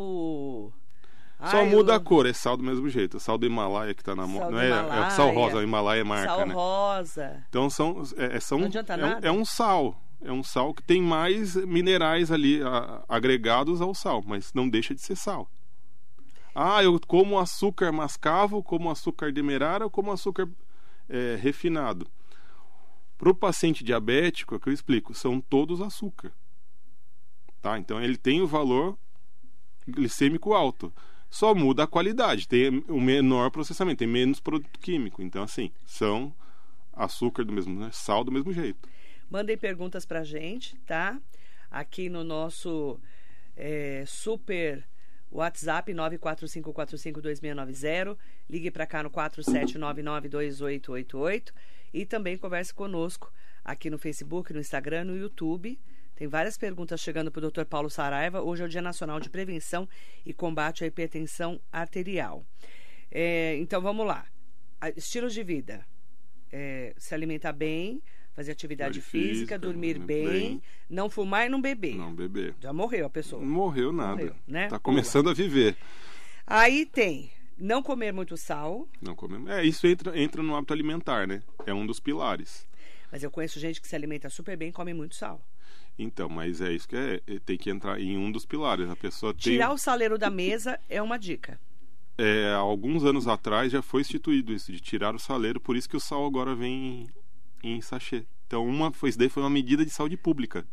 Só 1.50 1.58
Ai, 1.58 1.68
muda 1.68 1.92
o- 1.92 1.96
a 1.96 2.00
cor, 2.00 2.24
é 2.26 2.32
sal 2.32 2.56
do 2.56 2.62
mesmo 2.62 2.88
jeito. 2.88 3.16
O 3.16 3.20
sal 3.20 3.36
do 3.36 3.44
Himalaia 3.44 3.92
que 3.92 4.00
está 4.00 4.14
na 4.14 4.26
moda. 4.28 4.50
Não 4.52 4.60
é, 4.60 4.68
é 5.06 5.10
sal 5.10 5.30
rosa, 5.34 5.56
o 5.58 5.62
Himalaia 5.62 6.00
é 6.00 6.04
marca, 6.04 6.28
Sal 6.36 6.46
né? 6.46 6.54
rosa. 6.54 7.44
Então 7.48 7.68
são, 7.68 8.02
é, 8.16 8.36
é- 8.36 8.40
são 8.40 8.58
Não 8.60 8.66
adianta 8.66 8.94
é, 8.94 8.96
um- 8.96 9.00
nada. 9.00 9.28
é 9.28 9.32
um 9.32 9.44
sal. 9.44 10.00
É 10.22 10.32
um 10.32 10.42
sal 10.44 10.72
que 10.72 10.82
tem 10.84 11.02
mais 11.02 11.56
minerais 11.56 12.30
ali 12.30 12.62
a- 12.62 13.02
agregados 13.08 13.80
ao 13.82 13.92
sal, 13.92 14.22
mas 14.24 14.54
não 14.54 14.68
deixa 14.68 14.94
de 14.94 15.00
ser 15.02 15.16
sal. 15.16 15.50
Ah, 16.54 16.82
eu 16.84 17.00
como 17.06 17.38
açúcar 17.38 17.90
mascavo, 17.90 18.62
como 18.62 18.90
açúcar 18.90 19.32
demerara 19.32 19.84
ou 19.84 19.90
como 19.90 20.12
açúcar 20.12 20.48
é, 21.08 21.36
refinado. 21.36 22.06
Para 23.18 23.30
o 23.30 23.34
paciente 23.34 23.82
diabético, 23.82 24.54
é 24.54 24.58
que 24.58 24.68
eu 24.68 24.72
explico, 24.72 25.14
são 25.14 25.40
todos 25.40 25.80
açúcar. 25.80 26.32
Tá? 27.60 27.78
Então 27.78 28.00
ele 28.00 28.16
tem 28.16 28.40
o 28.40 28.46
valor 28.46 28.96
glicêmico 29.88 30.52
alto. 30.52 30.92
Só 31.28 31.52
muda 31.52 31.82
a 31.82 31.86
qualidade, 31.86 32.46
tem 32.46 32.84
o 32.88 33.00
menor 33.00 33.50
processamento, 33.50 33.98
tem 33.98 34.08
menos 34.08 34.38
produto 34.38 34.78
químico. 34.78 35.20
Então, 35.20 35.42
assim, 35.42 35.72
são 35.84 36.32
açúcar 36.92 37.44
do 37.44 37.52
mesmo, 37.52 37.78
né? 37.80 37.90
sal 37.92 38.22
do 38.22 38.30
mesmo 38.30 38.52
jeito. 38.52 38.88
Mandem 39.28 39.58
perguntas 39.58 40.06
pra 40.06 40.22
gente, 40.22 40.76
tá? 40.86 41.20
Aqui 41.68 42.08
no 42.08 42.22
nosso 42.22 43.00
é, 43.56 44.04
super 44.06 44.86
WhatsApp 45.34 45.92
945452690. 45.92 48.16
Ligue 48.48 48.70
para 48.70 48.86
cá 48.86 49.02
no 49.02 49.10
47992888 49.10 51.52
e 51.92 52.06
também 52.06 52.38
converse 52.38 52.72
conosco 52.72 53.32
aqui 53.64 53.90
no 53.90 53.98
Facebook, 53.98 54.52
no 54.52 54.60
Instagram, 54.60 55.02
no 55.04 55.16
YouTube. 55.16 55.76
Tem 56.14 56.28
várias 56.28 56.56
perguntas 56.56 57.00
chegando 57.00 57.32
para 57.32 57.44
o 57.44 57.50
Dr. 57.50 57.64
Paulo 57.64 57.90
Saraiva. 57.90 58.40
Hoje 58.40 58.62
é 58.62 58.66
o 58.66 58.68
Dia 58.68 58.80
Nacional 58.80 59.18
de 59.18 59.28
Prevenção 59.28 59.88
e 60.24 60.32
Combate 60.32 60.84
à 60.84 60.86
Hipertensão 60.86 61.60
Arterial. 61.72 62.46
É, 63.10 63.56
então 63.56 63.82
vamos 63.82 64.06
lá. 64.06 64.24
Estilos 64.96 65.34
de 65.34 65.42
vida. 65.42 65.84
É, 66.52 66.94
se 66.96 67.12
alimentar 67.12 67.52
bem, 67.52 68.00
fazer 68.34 68.52
atividade 68.52 69.00
física, 69.00 69.28
física, 69.28 69.58
dormir 69.58 69.98
bem, 69.98 70.26
bem. 70.26 70.62
não 70.90 71.08
fumar 71.08 71.46
e 71.46 71.48
não 71.48 71.60
beber. 71.60 71.94
Não 71.94 72.12
beber. 72.14 72.54
Já 72.60 72.72
morreu 72.72 73.06
a 73.06 73.10
pessoa. 73.10 73.40
Não 73.40 73.48
morreu 73.48 73.92
nada. 73.92 74.16
Morreu, 74.16 74.36
né? 74.46 74.64
Tá 74.64 74.70
Pula. 74.70 74.80
começando 74.80 75.30
a 75.30 75.34
viver. 75.34 75.76
Aí 76.46 76.84
tem 76.84 77.30
não 77.56 77.82
comer 77.82 78.12
muito 78.12 78.36
sal, 78.36 78.88
Não 79.00 79.14
comemos. 79.14 79.48
É, 79.50 79.64
isso 79.64 79.86
entra, 79.86 80.18
entra 80.20 80.42
no 80.42 80.56
hábito 80.56 80.72
alimentar, 80.72 81.26
né? 81.26 81.42
É 81.64 81.72
um 81.72 81.86
dos 81.86 82.00
pilares. 82.00 82.66
mas 83.10 83.22
eu 83.22 83.30
conheço 83.30 83.60
gente 83.60 83.80
que 83.80 83.86
se 83.86 83.94
alimenta 83.94 84.28
super 84.28 84.56
bem 84.56 84.68
e 84.70 84.72
come 84.72 84.92
muito 84.92 85.14
sal. 85.14 85.40
Então, 85.96 86.28
mas 86.28 86.60
é 86.60 86.72
isso 86.72 86.88
que 86.88 86.96
é, 86.96 87.20
é, 87.26 87.38
tem 87.38 87.56
que 87.56 87.70
entrar 87.70 88.00
em 88.00 88.18
um 88.18 88.32
dos 88.32 88.44
pilares. 88.44 88.90
A 88.90 88.96
pessoa 88.96 89.32
tem. 89.32 89.52
Tirar 89.52 89.72
o 89.72 89.78
saleiro 89.78 90.18
da 90.18 90.28
mesa 90.28 90.78
é 90.88 91.00
uma 91.00 91.16
dica. 91.16 91.60
É, 92.18 92.52
alguns 92.54 93.04
anos 93.04 93.28
atrás 93.28 93.70
já 93.70 93.82
foi 93.82 94.00
instituído 94.00 94.52
isso, 94.52 94.72
de 94.72 94.80
tirar 94.80 95.14
o 95.14 95.18
saleiro, 95.18 95.60
por 95.60 95.76
isso 95.76 95.88
que 95.88 95.96
o 95.96 96.00
sal 96.00 96.24
agora 96.24 96.54
vem 96.54 97.08
em, 97.64 97.80
sachê. 97.80 98.24
Então, 98.46 98.66
uma, 98.66 98.92
foi, 98.92 99.08
isso 99.08 99.18
daí 99.18 99.28
foi 99.28 99.42
uma 99.42 99.50
medida 99.50 99.84
de 99.84 99.90
saúde 99.90 100.16
pública. 100.16 100.66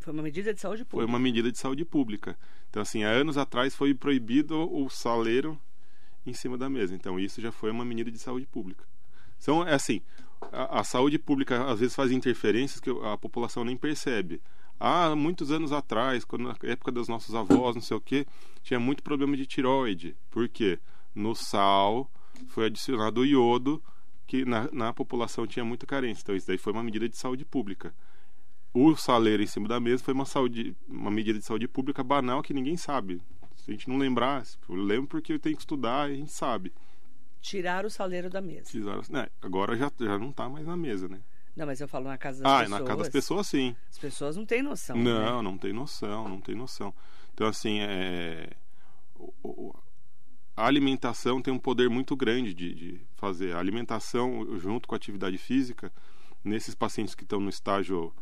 Foi 0.00 0.12
uma 0.12 0.22
medida 0.22 0.52
de 0.52 0.60
saúde 0.60 0.82
Foi 0.82 0.86
pública. 0.90 1.08
uma 1.08 1.18
medida 1.18 1.50
de 1.50 1.58
saúde 1.58 1.84
pública. 1.84 2.38
Então, 2.68 2.82
assim, 2.82 3.04
há 3.04 3.08
anos 3.08 3.38
atrás 3.38 3.74
foi 3.74 3.94
proibido 3.94 4.54
o 4.70 4.90
saleiro 4.90 5.58
em 6.26 6.32
cima 6.32 6.58
da 6.58 6.68
mesa. 6.68 6.94
Então, 6.94 7.18
isso 7.18 7.40
já 7.40 7.50
foi 7.50 7.70
uma 7.70 7.84
medida 7.84 8.10
de 8.10 8.18
saúde 8.18 8.46
pública. 8.46 8.84
Então, 9.40 9.66
é 9.66 9.74
assim, 9.74 10.02
a, 10.52 10.80
a 10.80 10.84
saúde 10.84 11.18
pública 11.18 11.64
às 11.70 11.80
vezes 11.80 11.94
faz 11.94 12.10
interferências 12.10 12.80
que 12.80 12.90
a 12.90 13.16
população 13.16 13.64
nem 13.64 13.76
percebe. 13.76 14.40
Ah, 14.78 15.14
muitos 15.14 15.50
anos 15.50 15.72
atrás, 15.72 16.24
quando 16.24 16.44
na 16.44 16.56
época 16.64 16.90
dos 16.90 17.08
nossos 17.08 17.34
avós, 17.34 17.74
não 17.74 17.82
sei 17.82 17.96
o 17.96 18.00
que, 18.00 18.26
tinha 18.62 18.80
muito 18.80 19.02
problema 19.02 19.36
de 19.36 19.46
tiroide. 19.46 20.16
Por 20.30 20.48
quê? 20.48 20.78
No 21.14 21.34
sal 21.34 22.10
foi 22.48 22.66
adicionado 22.66 23.20
o 23.20 23.24
iodo, 23.24 23.82
que 24.26 24.44
na, 24.44 24.68
na 24.72 24.92
população 24.92 25.46
tinha 25.46 25.64
muita 25.64 25.86
carência. 25.86 26.22
Então, 26.22 26.34
isso 26.34 26.46
daí 26.46 26.58
foi 26.58 26.72
uma 26.72 26.82
medida 26.82 27.08
de 27.08 27.16
saúde 27.16 27.44
pública. 27.44 27.94
O 28.72 28.96
saleiro 28.96 29.42
em 29.42 29.46
cima 29.46 29.68
da 29.68 29.78
mesa 29.78 30.02
foi 30.02 30.14
uma, 30.14 30.26
saúde, 30.26 30.76
uma 30.88 31.10
medida 31.10 31.38
de 31.38 31.44
saúde 31.44 31.68
pública 31.68 32.02
banal 32.02 32.42
que 32.42 32.52
ninguém 32.52 32.76
sabe. 32.76 33.22
Se 33.56 33.70
a 33.70 33.74
gente 33.74 33.88
não 33.88 33.96
lembrar, 33.96 34.42
eu 34.68 34.74
lembro 34.74 35.06
porque 35.06 35.32
eu 35.32 35.38
tenho 35.38 35.56
que 35.56 35.62
estudar 35.62 36.10
e 36.10 36.14
a 36.14 36.16
gente 36.16 36.32
sabe. 36.32 36.72
Tirar 37.40 37.84
o 37.84 37.90
saleiro 37.90 38.28
da 38.28 38.40
mesa. 38.40 38.70
Né, 39.10 39.28
agora 39.40 39.76
já, 39.76 39.92
já 39.98 40.18
não 40.18 40.30
está 40.30 40.48
mais 40.48 40.66
na 40.66 40.76
mesa, 40.76 41.08
né? 41.08 41.20
Não, 41.54 41.66
mas 41.66 41.80
eu 41.80 41.86
falo 41.86 42.06
na 42.06 42.18
casa 42.18 42.42
das 42.42 42.52
ah, 42.52 42.58
pessoas. 42.58 42.72
Ah, 42.72 42.80
na 42.80 42.86
casa 42.86 42.98
das 42.98 43.08
pessoas, 43.12 43.46
sim. 43.46 43.76
As 43.88 43.98
pessoas 43.98 44.36
não 44.36 44.44
têm 44.44 44.62
noção. 44.62 44.96
Não, 44.96 45.36
né? 45.36 45.42
não 45.42 45.56
tem 45.56 45.72
noção, 45.72 46.28
não 46.28 46.40
tem 46.40 46.54
noção. 46.54 46.92
Então, 47.32 47.46
assim, 47.46 47.78
é... 47.80 48.50
a 50.56 50.66
alimentação 50.66 51.42
tem 51.42 51.52
um 51.52 51.58
poder 51.58 51.90
muito 51.90 52.14
grande 52.14 52.54
de, 52.54 52.74
de 52.74 53.00
fazer. 53.16 53.54
A 53.54 53.58
alimentação, 53.58 54.58
junto 54.58 54.86
com 54.86 54.94
a 54.94 54.96
atividade 54.96 55.36
física, 55.36 55.92
nesses 56.44 56.74
pacientes 56.74 57.14
que 57.14 57.24
estão 57.24 57.40
no 57.40 57.48
estágio, 57.48 58.12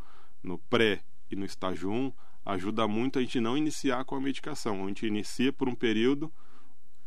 no 0.43 0.59
pré 0.59 1.03
e 1.31 1.37
no 1.37 1.45
estágio 1.45 1.91
1, 1.91 2.13
ajuda 2.45 2.89
muito 2.89 3.19
a 3.19 3.23
gente 3.23 3.39
não 3.39 3.57
iniciar 3.57 4.05
com 4.05 4.15
a 4.15 4.21
medicação. 4.21 4.85
A 4.85 4.89
gente 4.89 5.07
inicia 5.07 5.53
por 5.53 5.69
um 5.69 5.75
período, 5.75 6.33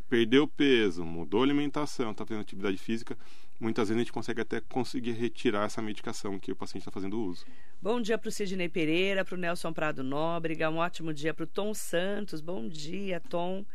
perdeu 0.08 0.48
peso, 0.48 1.04
mudou 1.04 1.42
a 1.42 1.44
alimentação, 1.44 2.12
está 2.12 2.24
fazendo 2.24 2.42
atividade 2.42 2.78
física, 2.78 3.18
muitas 3.60 3.90
vezes 3.90 3.98
a 3.98 4.04
gente 4.04 4.14
consegue 4.14 4.42
até 4.42 4.62
conseguir 4.62 5.14
retirar 5.14 5.66
essa 5.66 5.82
medicação 5.82 6.38
que 6.38 6.52
o 6.52 6.56
paciente 6.56 6.84
está 6.84 6.92
fazendo 6.92 7.20
uso. 7.20 7.44
Bom 7.82 8.00
dia 8.00 8.18
para 8.18 8.30
o 8.30 8.32
Sidney 8.32 8.70
Pereira, 8.70 9.26
para 9.26 9.36
o 9.36 9.38
Nelson 9.38 9.74
Prado 9.74 10.04
Nóbrega, 10.04 10.70
um 10.70 10.78
ótimo 10.78 11.12
dia 11.12 11.34
para 11.34 11.46
o 11.46 11.48
Tom 11.48 11.74
Santos. 11.74 12.42
Bom 12.42 12.68
dia, 12.68 13.20
Tom. 13.20 13.66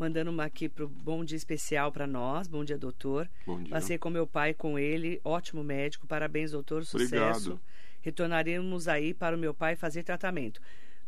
Mandando 0.00 0.30
uma 0.30 0.44
aqui 0.44 0.66
para 0.66 0.86
o 0.86 0.88
bom 0.88 1.22
dia 1.22 1.36
especial 1.36 1.92
para 1.92 2.06
nós. 2.06 2.48
Bom 2.48 2.64
dia, 2.64 2.78
doutor. 2.78 3.28
Bom 3.46 3.62
dia. 3.62 3.68
Passei 3.68 3.98
com 3.98 4.08
meu 4.08 4.26
pai, 4.26 4.54
com 4.54 4.78
ele. 4.78 5.20
Ótimo 5.22 5.62
médico. 5.62 6.06
Parabéns, 6.06 6.52
doutor. 6.52 6.86
Sucesso. 6.86 7.04
Obrigado. 7.50 7.60
Retornaremos 8.00 8.88
aí 8.88 9.12
para 9.12 9.36
o 9.36 9.38
meu 9.38 9.52
pai 9.52 9.76
fazer 9.76 10.02
tratamento. 10.02 10.58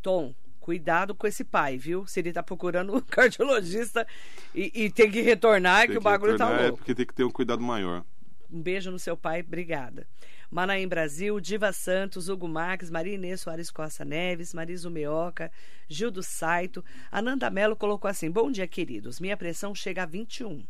Tom, 0.03 0.35
cuidado 0.61 1.15
com 1.15 1.27
esse 1.27 1.43
pai, 1.43 1.79
viu? 1.79 2.07
Se 2.07 2.21
ele 2.21 2.29
está 2.29 2.43
procurando 2.43 2.95
um 2.95 3.01
cardiologista 3.09 4.07
e, 4.55 4.71
e, 4.75 4.91
tem 4.91 5.11
que 5.11 5.23
retornar, 5.23 5.79
tem 5.79 5.87
que, 5.87 5.93
que 5.95 5.99
o 5.99 6.03
bagulho 6.03 6.37
tá 6.37 6.51
louco. 6.51 6.63
É 6.63 6.73
porque 6.73 6.95
tem 6.95 7.07
que 7.07 7.15
ter 7.15 7.25
um 7.25 7.31
cuidado 7.31 7.63
maior. 7.63 8.05
Um 8.53 8.61
beijo 8.61 8.91
no 8.91 8.99
seu 8.99 9.17
pai, 9.17 9.41
obrigada. 9.41 10.07
Manaim 10.53 10.87
Brasil, 10.87 11.41
Diva 11.41 11.73
Santos, 11.73 12.29
Hugo 12.29 12.47
Marques, 12.47 12.91
Maria 12.91 13.15
Inês 13.15 13.41
Soares 13.41 13.71
Costa 13.71 14.05
Neves, 14.05 14.53
Marisa 14.53 14.91
Meoca, 14.91 15.51
Gildo 15.89 16.23
Saito. 16.23 16.85
Ananda 17.11 17.49
Mello 17.49 17.75
colocou 17.75 18.07
assim: 18.07 18.31
Bom 18.31 18.51
dia, 18.51 18.69
queridos. 18.69 19.19
Minha 19.19 19.35
pressão 19.35 19.75
chega 19.75 20.03
a 20.03 20.07
21. 20.07 20.63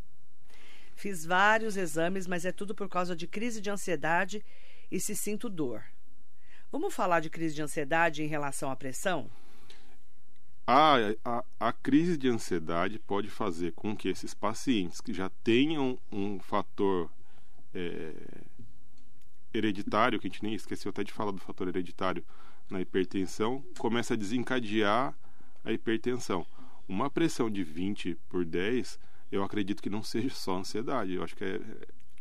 Fiz 0.94 1.24
vários 1.24 1.76
exames, 1.76 2.28
mas 2.28 2.44
é 2.44 2.52
tudo 2.52 2.76
por 2.76 2.88
causa 2.88 3.16
de 3.16 3.26
crise 3.26 3.60
de 3.60 3.70
ansiedade 3.70 4.44
e 4.88 5.00
se 5.00 5.16
sinto 5.16 5.48
dor. 5.48 5.82
Vamos 6.70 6.94
falar 6.94 7.18
de 7.18 7.28
crise 7.28 7.56
de 7.56 7.62
ansiedade 7.62 8.22
em 8.22 8.28
relação 8.28 8.70
à 8.70 8.76
pressão? 8.76 9.28
A, 10.64 10.94
a, 11.24 11.44
a, 11.58 11.72
crise 11.72 12.16
de 12.16 12.28
ansiedade 12.28 13.00
pode 13.00 13.26
fazer 13.26 13.72
com 13.72 13.96
que 13.96 14.08
esses 14.08 14.32
pacientes 14.32 15.00
que 15.00 15.12
já 15.12 15.28
tenham 15.42 15.98
um 16.12 16.38
fator 16.38 17.10
é, 17.74 18.12
hereditário, 19.52 20.18
que 20.18 20.26
a 20.26 20.30
gente 20.30 20.42
nem 20.42 20.54
esqueceu 20.54 20.90
até 20.90 21.04
de 21.04 21.12
falar 21.12 21.32
do 21.32 21.38
fator 21.38 21.68
hereditário 21.68 22.24
na 22.70 22.80
hipertensão, 22.80 23.62
comece 23.78 24.12
a 24.12 24.16
desencadear 24.16 25.14
a 25.64 25.72
hipertensão. 25.72 26.46
Uma 26.88 27.10
pressão 27.10 27.50
de 27.50 27.62
20 27.62 28.16
por 28.28 28.44
10, 28.44 28.98
eu 29.30 29.42
acredito 29.42 29.82
que 29.82 29.90
não 29.90 30.02
seja 30.02 30.30
só 30.30 30.56
ansiedade. 30.56 31.14
Eu 31.14 31.22
acho 31.22 31.36
que 31.36 31.44
é, 31.44 31.60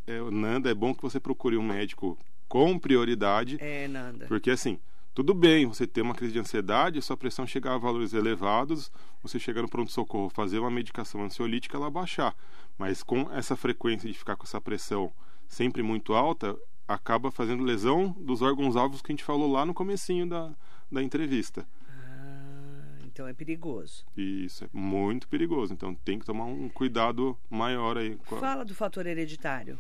é, 0.07 0.17
é 0.17 0.31
Nanda, 0.31 0.69
é 0.69 0.73
bom 0.73 0.93
que 0.93 1.01
você 1.01 1.19
procure 1.19 1.57
um 1.57 1.63
médico 1.63 2.17
com 2.47 2.77
prioridade. 2.77 3.57
É, 3.59 3.87
Nanda. 3.87 4.27
Porque 4.27 4.51
assim, 4.51 4.79
tudo 5.13 5.33
bem 5.33 5.65
você 5.65 5.85
ter 5.85 6.01
uma 6.01 6.15
crise 6.15 6.33
de 6.33 6.39
ansiedade, 6.39 7.01
sua 7.01 7.17
pressão 7.17 7.45
chegar 7.45 7.73
a 7.73 7.77
valores 7.77 8.13
elevados, 8.13 8.91
você 9.21 9.37
chegar 9.37 9.61
no 9.61 9.69
pronto-socorro, 9.69 10.29
fazer 10.29 10.59
uma 10.59 10.71
medicação 10.71 11.23
ansiolítica, 11.23 11.77
ela 11.77 11.89
baixar. 11.89 12.35
Mas 12.77 13.03
com 13.03 13.29
essa 13.31 13.55
frequência 13.55 14.09
de 14.09 14.17
ficar 14.17 14.35
com 14.37 14.43
essa 14.43 14.61
pressão 14.61 15.11
sempre 15.47 15.83
muito 15.83 16.13
alta, 16.13 16.57
acaba 16.93 17.31
fazendo 17.31 17.63
lesão 17.63 18.15
dos 18.19 18.41
órgãos-alvos 18.41 19.01
que 19.01 19.11
a 19.11 19.13
gente 19.13 19.23
falou 19.23 19.51
lá 19.51 19.65
no 19.65 19.73
comecinho 19.73 20.27
da, 20.27 20.51
da 20.91 21.01
entrevista. 21.01 21.65
Ah, 21.89 22.99
então 23.05 23.27
é 23.27 23.33
perigoso. 23.33 24.05
Isso, 24.15 24.65
é 24.65 24.69
muito 24.71 25.27
perigoso. 25.27 25.73
Então 25.73 25.93
tem 25.93 26.19
que 26.19 26.25
tomar 26.25 26.45
um 26.45 26.69
cuidado 26.69 27.37
maior 27.49 27.97
aí. 27.97 28.17
Fala 28.39 28.63
do 28.63 28.75
fator 28.75 29.05
hereditário. 29.05 29.79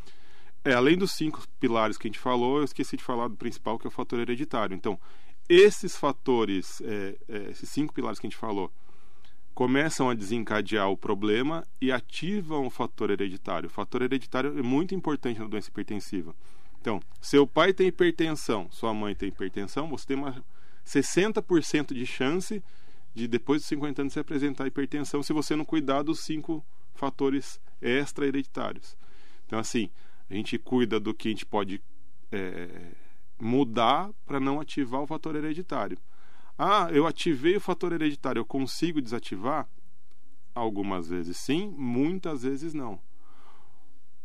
É, 0.63 0.73
além 0.73 0.95
dos 0.95 1.11
cinco 1.11 1.43
pilares 1.59 1.97
que 1.97 2.07
a 2.07 2.09
gente 2.09 2.19
falou, 2.19 2.59
eu 2.59 2.63
esqueci 2.63 2.95
de 2.95 3.03
falar 3.03 3.27
do 3.27 3.35
principal, 3.35 3.79
que 3.79 3.87
é 3.87 3.89
o 3.89 3.91
fator 3.91 4.19
hereditário. 4.19 4.75
Então, 4.75 4.99
esses 5.49 5.97
fatores, 5.97 6.81
é, 6.81 7.17
é, 7.27 7.49
esses 7.49 7.67
cinco 7.67 7.93
pilares 7.93 8.19
que 8.19 8.27
a 8.27 8.29
gente 8.29 8.37
falou, 8.37 8.71
começam 9.53 10.09
a 10.09 10.13
desencadear 10.13 10.89
o 10.89 10.95
problema 10.95 11.67
e 11.81 11.91
ativam 11.91 12.65
o 12.65 12.69
fator 12.69 13.09
hereditário. 13.09 13.67
O 13.67 13.71
fator 13.71 14.01
hereditário 14.01 14.57
é 14.57 14.61
muito 14.61 14.95
importante 14.95 15.39
na 15.39 15.47
doença 15.47 15.69
hipertensiva. 15.69 16.35
Então, 16.81 16.99
seu 17.21 17.45
pai 17.45 17.71
tem 17.73 17.87
hipertensão, 17.87 18.67
sua 18.71 18.91
mãe 18.91 19.13
tem 19.13 19.29
hipertensão, 19.29 19.87
você 19.87 20.07
tem 20.07 20.17
uma 20.17 20.43
60% 20.83 21.93
de 21.93 22.05
chance 22.07 22.61
de 23.13 23.27
depois 23.27 23.61
dos 23.61 23.67
50 23.69 24.01
anos 24.01 24.13
se 24.13 24.19
apresentar 24.19 24.65
hipertensão 24.65 25.21
se 25.21 25.31
você 25.31 25.55
não 25.55 25.63
cuidar 25.63 26.01
dos 26.01 26.21
cinco 26.21 26.65
fatores 26.95 27.61
extra 27.79 28.25
hereditários. 28.25 28.97
Então, 29.45 29.59
assim, 29.59 29.91
a 30.27 30.33
gente 30.33 30.57
cuida 30.57 30.99
do 30.99 31.13
que 31.13 31.27
a 31.27 31.31
gente 31.31 31.45
pode 31.45 31.79
é, 32.31 32.67
mudar 33.39 34.09
para 34.25 34.39
não 34.39 34.59
ativar 34.59 35.01
o 35.01 35.07
fator 35.07 35.35
hereditário. 35.35 35.99
Ah, 36.57 36.89
eu 36.91 37.05
ativei 37.05 37.57
o 37.57 37.61
fator 37.61 37.93
hereditário, 37.93 38.39
eu 38.39 38.45
consigo 38.45 39.01
desativar? 39.01 39.67
Algumas 40.53 41.07
vezes 41.07 41.37
sim, 41.37 41.73
muitas 41.77 42.43
vezes 42.43 42.73
não. 42.73 42.99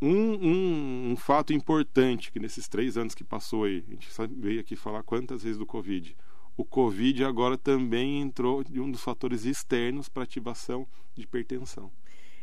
Um, 0.01 0.09
um, 0.11 1.13
um, 1.13 1.17
fato 1.17 1.53
importante 1.53 2.31
que 2.31 2.39
nesses 2.39 2.69
três 2.69 2.99
anos 2.99 3.15
que 3.15 3.25
passou 3.25 3.65
aí, 3.65 3.83
a 3.89 3.91
gente 3.93 4.09
veio 4.37 4.61
aqui 4.61 4.77
falar 4.77 5.03
quantas 5.03 5.43
vezes 5.43 5.57
do 5.57 5.65
Covid. 5.65 6.15
O 6.57 6.65
Covid 6.65 7.25
agora 7.25 7.57
também 7.57 8.21
entrou 8.21 8.63
de 8.63 8.81
um 8.81 8.91
dos 8.91 9.03
fatores 9.03 9.45
externos 9.45 10.09
para 10.09 10.23
ativação 10.23 10.87
de 11.15 11.23
hipertensão. 11.23 11.91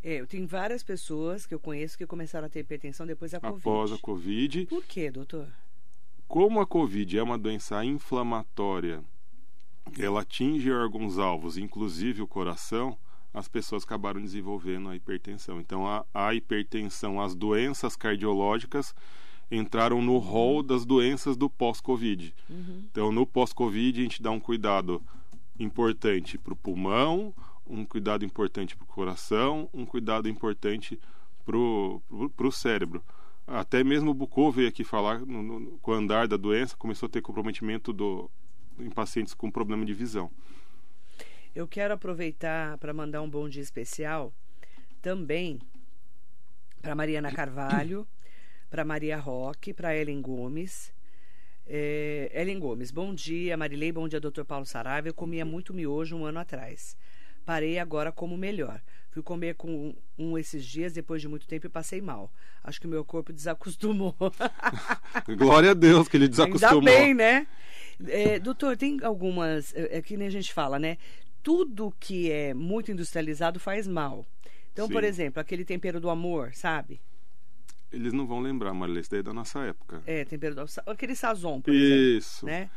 É, 0.04 0.20
eu 0.20 0.28
tenho 0.28 0.46
várias 0.48 0.84
pessoas 0.84 1.46
que 1.46 1.54
eu 1.54 1.60
conheço 1.60 1.98
que 1.98 2.06
começaram 2.06 2.48
a 2.48 2.50
ter 2.50 2.60
hipertensão 2.60 3.08
depois 3.08 3.32
da 3.32 3.40
Covid. 3.40 3.60
Após 3.62 3.92
a 3.92 3.98
Covid. 3.98 4.66
Por 4.66 4.84
quê, 4.84 5.10
doutor? 5.10 5.48
Como 6.28 6.60
a 6.60 6.66
Covid 6.66 7.18
é 7.18 7.24
uma 7.24 7.38
doença 7.38 7.84
inflamatória, 7.86 9.04
ela 9.98 10.22
atinge 10.22 10.72
órgãos-alvos, 10.72 11.58
inclusive 11.58 12.22
o 12.22 12.28
coração, 12.28 12.98
as 13.34 13.48
pessoas 13.48 13.84
acabaram 13.84 14.22
desenvolvendo 14.22 14.90
a 14.90 14.96
hipertensão. 14.96 15.60
Então, 15.60 15.88
a, 15.88 16.06
a 16.14 16.34
hipertensão, 16.34 17.20
as 17.20 17.34
doenças 17.34 17.96
cardiológicas 17.96 18.94
entraram 19.50 20.02
no 20.02 20.18
rol 20.18 20.62
das 20.62 20.86
doenças 20.86 21.36
do 21.36 21.50
pós-Covid. 21.50 22.34
Uhum. 22.50 22.84
Então, 22.92 23.12
no 23.12 23.26
pós-Covid, 23.26 24.00
a 24.00 24.04
gente 24.04 24.22
dá 24.22 24.32
um 24.32 24.40
cuidado 24.40 25.02
importante 25.60 26.38
para 26.38 26.54
o 26.54 26.56
pulmão, 26.56 27.34
um 27.66 27.86
cuidado 27.86 28.26
importante 28.26 28.76
para 28.76 28.84
o 28.84 28.88
coração, 28.88 29.70
um 29.74 29.86
cuidado 29.86 30.28
importante 30.28 31.00
para 31.46 31.58
o 31.58 32.52
cérebro. 32.52 33.04
Até 33.46 33.84
mesmo 33.84 34.12
o 34.12 34.14
Bucô 34.14 34.52
veio 34.52 34.70
aqui 34.70 34.84
falar 34.84 35.20
no, 35.20 35.44
no, 35.44 35.72
com 35.80 35.92
o 35.92 35.94
andar 35.94 36.28
da 36.28 36.38
doença, 36.38 36.78
começou 36.78 37.08
a 37.08 37.10
ter 37.10 37.22
comprometimento 37.22 37.92
do, 37.92 38.30
em 38.80 38.90
pacientes 38.90 39.34
com 39.34 39.52
problema 39.52 39.86
de 39.86 39.94
visão. 39.94 40.32
Eu 41.56 41.68
quero 41.68 41.94
aproveitar 41.94 42.80
para 42.80 42.92
mandar 42.92 43.22
um 43.22 43.30
bom 43.30 43.48
dia 43.48 43.62
especial 43.62 44.34
também 45.04 45.60
para 46.82 46.96
Mariana 46.96 47.32
Carvalho, 47.32 48.08
para 48.72 48.84
Maria 48.84 49.18
Roque, 49.18 49.72
para 49.72 49.96
Ellen 49.96 50.20
Gomes. 50.20 50.92
É, 51.68 52.32
Ellen 52.34 52.58
Gomes, 52.58 52.90
bom 52.90 53.14
dia, 53.14 53.56
Marilei, 53.56 53.92
bom 53.92 54.08
dia, 54.08 54.20
doutor 54.20 54.46
Paulo 54.46 54.66
Saraiva. 54.66 55.08
Eu 55.08 55.14
comia 55.14 55.46
muito 55.46 55.76
miojo 55.76 56.16
um 56.16 56.26
ano 56.26 56.40
atrás. 56.40 56.98
Parei 57.46 57.78
agora 57.78 58.12
como 58.12 58.36
melhor. 58.36 58.82
Fui 59.12 59.22
comer 59.22 59.54
com 59.54 59.94
um 60.18 60.36
esses 60.40 60.66
dias, 60.66 60.92
depois 60.92 61.22
de 61.22 61.28
muito 61.28 61.46
tempo, 61.46 61.68
e 61.68 61.70
passei 61.70 62.02
mal. 62.02 62.32
Acho 62.64 62.82
que 62.82 62.88
o 62.88 62.90
meu 62.90 63.06
corpo 63.06 63.32
desacostumou. 63.34 64.16
Glória 65.38 65.70
a 65.70 65.74
Deus 65.76 66.08
que 66.08 66.18
ele 66.18 66.28
desacostumou. 66.28 66.80
Ainda 66.80 66.92
bem, 66.92 67.14
né? 67.14 67.48
É, 68.08 68.40
doutor, 68.40 68.76
tem 68.76 69.00
algumas. 69.04 69.74
É, 69.76 69.98
é 69.98 70.02
que 70.02 70.18
nem 70.18 70.28
a 70.28 70.32
gente 70.32 70.52
fala, 70.52 70.80
né? 70.80 70.98
Tudo 71.44 71.94
que 72.00 72.32
é 72.32 72.54
muito 72.54 72.92
industrializado 72.92 73.60
faz 73.60 73.86
mal. 73.88 74.26
Então, 74.72 74.88
Sim. 74.88 74.94
por 74.94 75.04
exemplo, 75.04 75.40
aquele 75.42 75.64
tempero 75.66 76.00
do 76.00 76.10
amor, 76.10 76.54
sabe? 76.56 77.00
Eles 77.92 78.12
não 78.14 78.26
vão 78.26 78.40
lembrar, 78.40 78.74
Marilê, 78.74 79.02
isso 79.02 79.12
daí 79.12 79.20
é 79.20 79.24
da 79.24 79.34
nossa 79.34 79.60
época. 79.60 80.02
É, 80.08 80.26
tempero 80.26 80.56
do 80.56 80.66
Aquele 80.88 81.16
sazon, 81.16 81.62
por 81.62 81.72
Isso. 81.74 82.48
exemplo. 82.48 82.66
Né? 82.66 82.70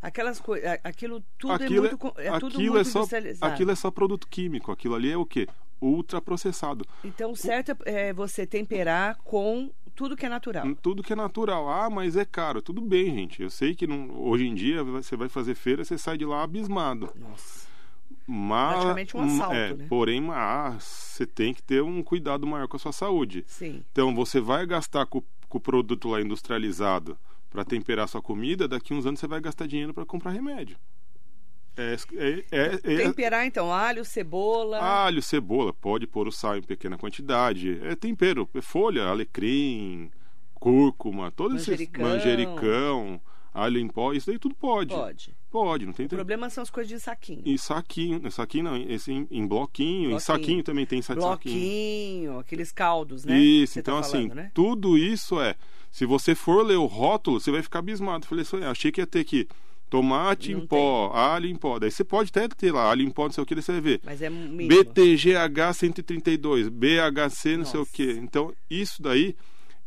Aquelas 0.00 0.38
coisas, 0.40 0.78
aquilo 0.84 1.22
tudo 1.38 1.52
é 1.62 1.66
Aquilo 1.66 1.80
muito, 1.82 1.98
co- 1.98 2.14
é 2.16 2.30
tudo 2.38 2.56
aquilo 2.56 2.72
muito 2.74 2.78
é 2.78 2.84
só, 2.84 2.98
industrializado. 3.00 3.52
aquilo 3.52 3.70
é 3.70 3.74
só 3.74 3.90
produto 3.90 4.26
químico. 4.28 4.70
Aquilo 4.72 4.94
ali 4.94 5.10
é 5.10 5.16
o 5.16 5.26
quê? 5.26 5.46
Ultraprocessado. 5.80 6.86
Então, 7.02 7.32
o 7.32 7.36
certo 7.36 7.76
é 7.84 8.12
você 8.12 8.46
temperar 8.46 9.16
com 9.24 9.70
tudo 9.94 10.16
que 10.16 10.24
é 10.26 10.28
natural. 10.28 10.74
Tudo 10.76 11.02
que 11.02 11.12
é 11.12 11.16
natural. 11.16 11.68
Ah, 11.70 11.88
mas 11.90 12.16
é 12.16 12.24
caro. 12.24 12.60
Tudo 12.62 12.80
bem, 12.80 13.06
gente. 13.14 13.42
Eu 13.42 13.50
sei 13.50 13.74
que 13.74 13.86
não- 13.86 14.10
hoje 14.26 14.46
em 14.46 14.54
dia 14.54 14.82
você 14.84 15.16
vai 15.16 15.28
fazer 15.28 15.54
feira, 15.54 15.84
você 15.84 15.96
sai 15.98 16.16
de 16.18 16.24
lá 16.24 16.42
abismado. 16.42 17.10
Nossa. 17.16 17.66
Mas, 18.26 18.74
Praticamente 18.74 19.16
um 19.16 19.20
assalto, 19.22 19.54
é, 19.54 19.74
né? 19.74 19.86
Porém, 19.88 20.26
ah, 20.30 20.76
você 20.78 21.26
tem 21.26 21.52
que 21.52 21.62
ter 21.62 21.82
um 21.82 22.02
cuidado 22.02 22.46
maior 22.46 22.66
com 22.66 22.76
a 22.76 22.80
sua 22.80 22.92
saúde. 22.92 23.44
Sim. 23.46 23.84
Então, 23.92 24.14
você 24.14 24.40
vai 24.40 24.66
gastar 24.66 25.04
com, 25.06 25.22
com 25.48 25.58
o 25.58 25.60
produto 25.60 26.08
lá 26.08 26.20
industrializado 26.20 27.18
para 27.50 27.64
temperar 27.64 28.08
sua 28.08 28.22
comida, 28.22 28.66
daqui 28.66 28.94
uns 28.94 29.06
anos 29.06 29.20
você 29.20 29.26
vai 29.26 29.40
gastar 29.40 29.66
dinheiro 29.66 29.92
para 29.92 30.06
comprar 30.06 30.30
remédio. 30.30 30.76
É, 31.76 31.96
é, 32.14 32.44
é- 32.50 32.80
é- 32.82 32.96
Temperar, 33.04 33.44
então, 33.44 33.72
alho, 33.72 34.04
cebola. 34.04 34.78
alho, 34.78 35.20
cebola, 35.20 35.72
pode 35.72 36.06
pôr 36.06 36.28
o 36.28 36.32
sal 36.32 36.56
em 36.56 36.62
pequena 36.62 36.96
quantidade. 36.96 37.78
É 37.82 37.96
tempero, 37.96 38.48
é 38.54 38.60
folha, 38.60 39.06
alecrim, 39.06 40.10
cúrcuma, 40.54 41.30
todos 41.32 41.56
esses 41.56 41.68
Manjericão. 41.68 42.08
manjericão, 42.08 43.20
alho 43.52 43.78
em 43.78 43.88
pó, 43.88 44.12
isso 44.12 44.28
daí 44.28 44.38
tudo 44.38 44.54
pode. 44.54 44.94
Pode. 44.94 45.36
Pode, 45.54 45.86
não 45.86 45.92
tem 45.92 46.06
O 46.06 46.08
problema 46.08 46.50
são 46.50 46.62
as 46.62 46.68
coisas 46.70 46.88
de 46.92 46.98
saquinho. 46.98 47.40
em 47.46 47.56
saquinho, 47.56 48.20
em 48.26 48.28
saquinho 48.30 48.64
não, 48.64 48.76
esse 48.76 49.12
em, 49.12 49.24
em 49.30 49.46
bloquinho, 49.46 50.06
em 50.06 50.08
Bloquinho. 50.08 50.20
saquinho 50.20 50.62
também 50.64 50.84
tem 50.84 51.00
sa- 51.00 51.14
saquinho. 51.14 51.28
Bloquinho, 51.28 52.38
aqueles 52.40 52.72
caldos, 52.72 53.24
né? 53.24 53.38
Isso, 53.38 53.78
então 53.78 53.94
tá 53.94 54.00
assim, 54.00 54.22
falando, 54.28 54.34
né? 54.34 54.50
tudo 54.52 54.98
isso 54.98 55.40
é. 55.40 55.54
Se 55.92 56.04
você 56.04 56.34
for 56.34 56.66
ler 56.66 56.74
o 56.76 56.86
rótulo, 56.86 57.38
você 57.38 57.52
vai 57.52 57.62
ficar 57.62 57.78
abismado. 57.78 58.24
Eu 58.24 58.28
Falei 58.28 58.42
assim, 58.42 58.64
achei 58.64 58.90
que 58.90 59.00
ia 59.00 59.06
ter 59.06 59.20
aqui 59.20 59.46
tomate 59.88 60.52
Não 60.52 60.62
em 60.62 60.66
pó, 60.66 61.12
alho 61.14 61.46
em 61.48 61.54
pó. 61.54 61.78
Daí 61.78 61.88
você 61.92 62.02
pode 62.02 62.30
até 62.30 62.48
ter 62.48 62.72
lá 62.72 62.90
alho 62.90 63.02
em 63.02 63.10
pó, 63.10 63.26
não 63.26 63.30
sei 63.32 63.44
o 63.44 63.46
que, 63.46 63.54
daí 63.54 63.62
você 63.62 63.70
vai 63.72 63.80
ver. 63.80 64.00
Mas 64.02 64.20
é 64.22 64.28
mínimo. 64.28 64.68
BTGH 64.68 65.72
132, 65.72 66.68
BHC 66.68 67.56
não 67.58 67.64
sei 67.64 67.78
o 67.78 67.82
Nossa. 67.82 67.92
que. 67.92 68.10
Então, 68.20 68.52
isso 68.68 69.00
daí 69.00 69.36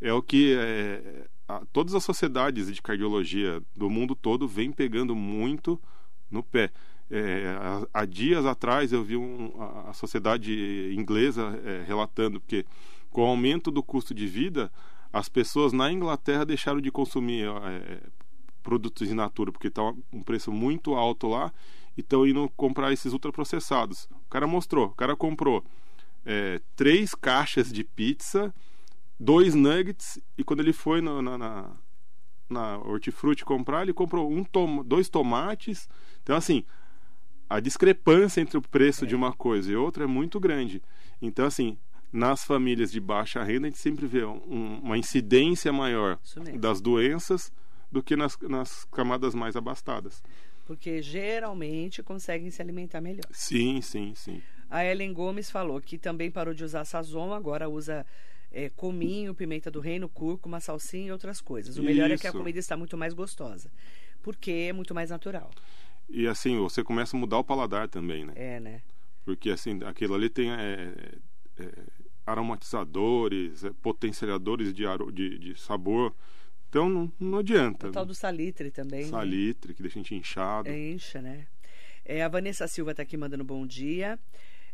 é 0.00 0.10
o 0.14 0.22
que 0.22 0.54
é, 0.58 1.26
a- 1.48 1.62
todas 1.72 1.94
as 1.94 2.04
sociedades 2.04 2.72
de 2.72 2.82
cardiologia 2.82 3.60
do 3.74 3.88
mundo 3.88 4.14
todo 4.14 4.46
vêm 4.46 4.70
pegando 4.70 5.14
muito 5.16 5.80
no 6.30 6.42
pé. 6.42 6.70
É, 7.10 7.56
há, 7.58 8.02
há 8.02 8.04
dias 8.04 8.44
atrás 8.44 8.92
eu 8.92 9.02
vi 9.02 9.16
um- 9.16 9.52
a, 9.60 9.90
a 9.90 9.92
sociedade 9.94 10.92
inglesa 10.94 11.58
é, 11.64 11.84
relatando 11.86 12.38
que 12.40 12.66
com 13.10 13.22
o 13.22 13.26
aumento 13.26 13.70
do 13.70 13.82
custo 13.82 14.12
de 14.14 14.26
vida, 14.26 14.70
as 15.10 15.28
pessoas 15.28 15.72
na 15.72 15.90
Inglaterra 15.90 16.44
deixaram 16.44 16.80
de 16.82 16.90
consumir 16.90 17.46
é, 17.48 18.02
produtos 18.62 19.10
in 19.10 19.14
natura, 19.14 19.50
porque 19.50 19.68
está 19.68 19.82
um 20.12 20.22
preço 20.22 20.52
muito 20.52 20.94
alto 20.94 21.26
lá 21.28 21.50
e 21.96 22.00
estão 22.02 22.26
indo 22.26 22.50
comprar 22.54 22.92
esses 22.92 23.14
ultraprocessados. 23.14 24.04
O 24.26 24.28
cara 24.28 24.46
mostrou, 24.46 24.88
o 24.88 24.94
cara 24.94 25.16
comprou 25.16 25.64
é, 26.26 26.60
três 26.76 27.14
caixas 27.14 27.72
de 27.72 27.82
pizza, 27.82 28.54
dois 29.18 29.54
nuggets 29.54 30.18
e 30.36 30.44
quando 30.44 30.60
ele 30.60 30.72
foi 30.72 31.00
no- 31.00 31.20
na, 31.22 31.36
na, 31.38 31.76
na 32.48 32.78
hortifruti 32.78 33.44
comprar, 33.44 33.82
ele 33.82 33.92
comprou 33.92 34.30
um 34.30 34.44
tom, 34.44 34.82
dois 34.84 35.08
tomates. 35.08 35.88
Então, 36.22 36.36
assim, 36.36 36.64
a 37.48 37.60
discrepância 37.60 38.40
entre 38.40 38.56
o 38.58 38.62
preço 38.62 39.06
de 39.06 39.14
uma 39.16 39.32
coisa 39.32 39.72
e 39.72 39.76
outra 39.76 40.04
é 40.04 40.06
muito 40.06 40.38
grande. 40.38 40.82
Então, 41.20 41.46
assim, 41.46 41.78
nas 42.12 42.44
famílias 42.44 42.90
de 42.92 43.00
baixa 43.00 43.42
renda, 43.42 43.66
a 43.66 43.70
gente 43.70 43.80
sempre 43.80 44.06
vê 44.06 44.24
um- 44.24 44.80
uma 44.82 44.96
incidência 44.98 45.72
maior 45.72 46.18
das 46.58 46.80
doenças 46.80 47.52
do 47.90 48.02
que 48.02 48.16
nas, 48.16 48.36
nas 48.42 48.84
camadas 48.84 49.34
mais 49.34 49.56
abastadas. 49.56 50.22
Porque 50.66 51.00
geralmente 51.00 52.02
conseguem 52.02 52.50
se 52.50 52.60
alimentar 52.60 53.00
melhor. 53.00 53.24
Sim, 53.30 53.80
sim, 53.80 54.12
sim. 54.14 54.42
A 54.70 54.84
Ellen 54.84 55.14
Gomes 55.14 55.50
falou 55.50 55.80
que 55.80 55.96
também 55.96 56.30
parou 56.30 56.52
de 56.52 56.62
usar 56.62 56.84
sazon, 56.84 57.32
agora 57.32 57.68
usa 57.70 58.04
é, 58.50 58.68
cominho, 58.70 59.34
pimenta 59.34 59.70
do 59.70 59.80
reino, 59.80 60.08
cúrcuma, 60.08 60.60
salsinha 60.60 61.08
e 61.08 61.12
outras 61.12 61.40
coisas. 61.40 61.76
O 61.78 61.82
melhor 61.82 62.10
é 62.10 62.16
que 62.16 62.26
a 62.26 62.30
Isso. 62.30 62.38
comida 62.38 62.58
está 62.58 62.76
muito 62.76 62.96
mais 62.96 63.14
gostosa. 63.14 63.70
Porque 64.22 64.50
é 64.50 64.72
muito 64.72 64.94
mais 64.94 65.10
natural. 65.10 65.50
E 66.08 66.26
assim, 66.26 66.58
você 66.58 66.82
começa 66.82 67.16
a 67.16 67.20
mudar 67.20 67.38
o 67.38 67.44
paladar 67.44 67.88
também, 67.88 68.24
né? 68.24 68.32
É, 68.34 68.60
né? 68.60 68.82
Porque 69.24 69.50
assim, 69.50 69.78
aquilo 69.84 70.14
ali 70.14 70.30
tem 70.30 70.50
é, 70.50 70.94
é, 71.58 71.72
aromatizadores, 72.26 73.64
é, 73.64 73.70
potenciadores 73.82 74.72
de, 74.72 74.84
de, 75.12 75.38
de 75.38 75.60
sabor. 75.60 76.14
Então 76.68 76.88
não, 76.88 77.12
não 77.20 77.38
adianta. 77.38 77.88
O 77.88 77.92
tal 77.92 78.06
do 78.06 78.14
salitre 78.14 78.70
também. 78.70 79.04
né? 79.04 79.08
Salitre, 79.08 79.74
que 79.74 79.82
deixa 79.82 79.98
a 79.98 80.02
gente 80.02 80.14
inchado. 80.14 80.68
É, 80.68 80.78
Encha, 80.78 81.20
né? 81.20 81.46
É, 82.04 82.22
a 82.22 82.28
Vanessa 82.28 82.66
Silva 82.66 82.92
está 82.92 83.02
aqui 83.02 83.16
mandando 83.16 83.44
bom 83.44 83.66
dia. 83.66 84.18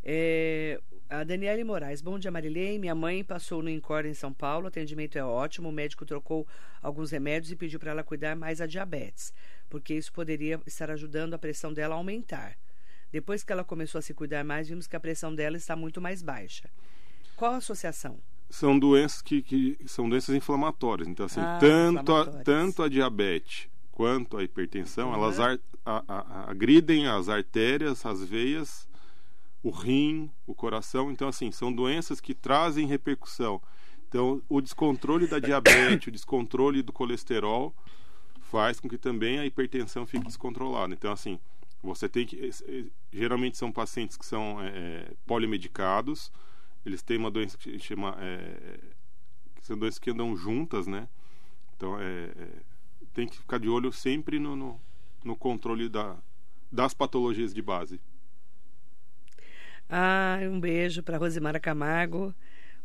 É, 0.02 0.80
a 1.20 1.24
Daniele 1.24 1.62
Moraes, 1.64 2.00
bom 2.02 2.18
dia 2.18 2.30
Marilei. 2.30 2.78
Minha 2.78 2.94
mãe 2.94 3.22
passou 3.22 3.62
no 3.62 3.70
Incor 3.70 4.04
em 4.06 4.14
São 4.14 4.32
Paulo, 4.32 4.64
o 4.64 4.68
atendimento 4.68 5.16
é 5.16 5.24
ótimo. 5.24 5.68
O 5.68 5.72
médico 5.72 6.04
trocou 6.04 6.46
alguns 6.82 7.10
remédios 7.10 7.52
e 7.52 7.56
pediu 7.56 7.78
para 7.78 7.90
ela 7.92 8.02
cuidar 8.02 8.34
mais 8.34 8.60
a 8.60 8.66
diabetes, 8.66 9.32
porque 9.70 9.94
isso 9.94 10.12
poderia 10.12 10.60
estar 10.66 10.90
ajudando 10.90 11.34
a 11.34 11.38
pressão 11.38 11.72
dela 11.72 11.94
a 11.94 11.98
aumentar. 11.98 12.56
Depois 13.12 13.44
que 13.44 13.52
ela 13.52 13.62
começou 13.62 13.98
a 13.98 14.02
se 14.02 14.12
cuidar 14.12 14.42
mais, 14.44 14.68
vimos 14.68 14.86
que 14.86 14.96
a 14.96 15.00
pressão 15.00 15.32
dela 15.34 15.56
está 15.56 15.76
muito 15.76 16.00
mais 16.00 16.20
baixa. 16.20 16.68
Qual 17.36 17.52
a 17.52 17.56
associação? 17.58 18.18
São 18.50 18.76
doenças 18.78 19.22
que, 19.22 19.40
que 19.42 19.78
são 19.86 20.08
doenças 20.08 20.34
inflamatórias. 20.34 21.06
Então, 21.08 21.26
assim, 21.26 21.40
Ah, 21.40 21.58
tanto, 21.60 22.14
a, 22.14 22.26
tanto 22.42 22.82
a 22.82 22.88
diabetes 22.88 23.68
quanto 23.92 24.36
a 24.36 24.42
hipertensão, 24.42 25.08
Uhum. 25.10 25.14
elas 25.14 25.38
ar- 25.38 25.58
a- 25.86 26.02
a- 26.08 26.50
agridem 26.50 27.06
as 27.06 27.28
artérias, 27.28 28.04
as 28.04 28.22
veias, 28.24 28.88
o 29.64 29.70
rim, 29.70 30.30
o 30.46 30.54
coração. 30.54 31.10
Então, 31.10 31.26
assim, 31.26 31.50
são 31.50 31.72
doenças 31.72 32.20
que 32.20 32.34
trazem 32.34 32.86
repercussão. 32.86 33.60
Então, 34.06 34.42
o 34.46 34.60
descontrole 34.60 35.26
da 35.26 35.38
diabetes, 35.40 36.06
o 36.06 36.10
descontrole 36.10 36.82
do 36.82 36.92
colesterol 36.92 37.74
faz 38.42 38.78
com 38.78 38.88
que 38.88 38.98
também 38.98 39.38
a 39.38 39.46
hipertensão 39.46 40.06
fique 40.06 40.26
descontrolada. 40.26 40.92
Então, 40.92 41.10
assim, 41.10 41.40
você 41.82 42.08
tem 42.08 42.26
que. 42.26 42.52
Geralmente 43.10 43.56
são 43.56 43.72
pacientes 43.72 44.18
que 44.18 44.26
são 44.26 44.58
é, 44.60 45.10
polimedicados, 45.26 46.30
eles 46.84 47.02
têm 47.02 47.16
uma 47.16 47.30
doença 47.30 47.56
que 47.56 47.78
chama. 47.78 48.14
É, 48.20 48.78
que 49.56 49.66
são 49.66 49.78
doenças 49.78 49.98
que 49.98 50.10
andam 50.10 50.36
juntas, 50.36 50.86
né? 50.86 51.08
Então, 51.74 51.98
é, 51.98 52.04
é, 52.04 52.48
tem 53.14 53.26
que 53.26 53.38
ficar 53.38 53.58
de 53.58 53.68
olho 53.68 53.90
sempre 53.90 54.38
no, 54.38 54.54
no, 54.54 54.80
no 55.24 55.34
controle 55.34 55.88
da, 55.88 56.16
das 56.70 56.92
patologias 56.92 57.54
de 57.54 57.62
base. 57.62 57.98
Ah, 59.88 60.38
um 60.50 60.58
beijo 60.58 61.02
para 61.02 61.18
Rosimara 61.18 61.60
Camargo, 61.60 62.34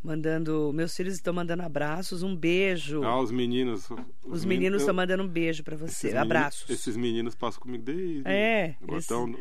mandando. 0.04 0.72
Meus 0.74 0.96
filhos 0.96 1.14
estão 1.14 1.34
mandando 1.34 1.64
abraços. 1.64 2.24
Um 2.24 2.36
beijo. 2.36 3.04
Ah, 3.04 3.20
os 3.20 3.32
meninos. 3.32 3.88
Os 4.24 4.46
meninos 4.46 4.82
eu- 4.82 4.86
estão 4.86 4.94
mandando 4.96 5.24
um 5.24 5.28
beijo 5.28 5.64
para 5.64 5.76
esses 5.76 5.92
você. 5.98 6.08
meni- 6.08 6.20
Abraços. 6.20 6.70
Esses 6.70 6.96
meninos 6.98 7.36
passam 7.36 7.62
comigo 7.62 7.84
desde. 7.84 8.22
É, 8.26 8.76
Agora 8.82 8.94
eles- 8.98 9.08
tão 9.08 9.34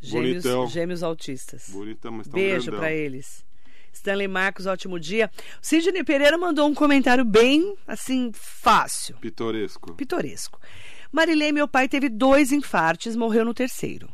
Gêmeos, 0.00 0.44
gêmeos 0.70 1.02
autistas. 1.02 1.70
Bonitão, 1.70 2.12
mas 2.12 2.26
tão 2.26 2.34
Beijo 2.34 2.70
para 2.72 2.92
eles. 2.92 3.44
Stanley 3.92 4.26
Marcos, 4.28 4.66
ótimo 4.66 4.98
dia. 4.98 5.30
Sidney 5.62 6.02
Pereira 6.04 6.36
mandou 6.36 6.68
um 6.68 6.74
comentário 6.74 7.24
bem, 7.24 7.76
assim, 7.86 8.30
fácil, 8.34 9.16
Pitoresco. 9.18 9.94
pitoresco. 9.94 10.60
Marilei, 11.12 11.52
meu 11.52 11.68
pai 11.68 11.88
teve 11.88 12.08
dois 12.08 12.50
infartes, 12.50 13.14
morreu 13.14 13.44
no 13.44 13.54
terceiro. 13.54 14.08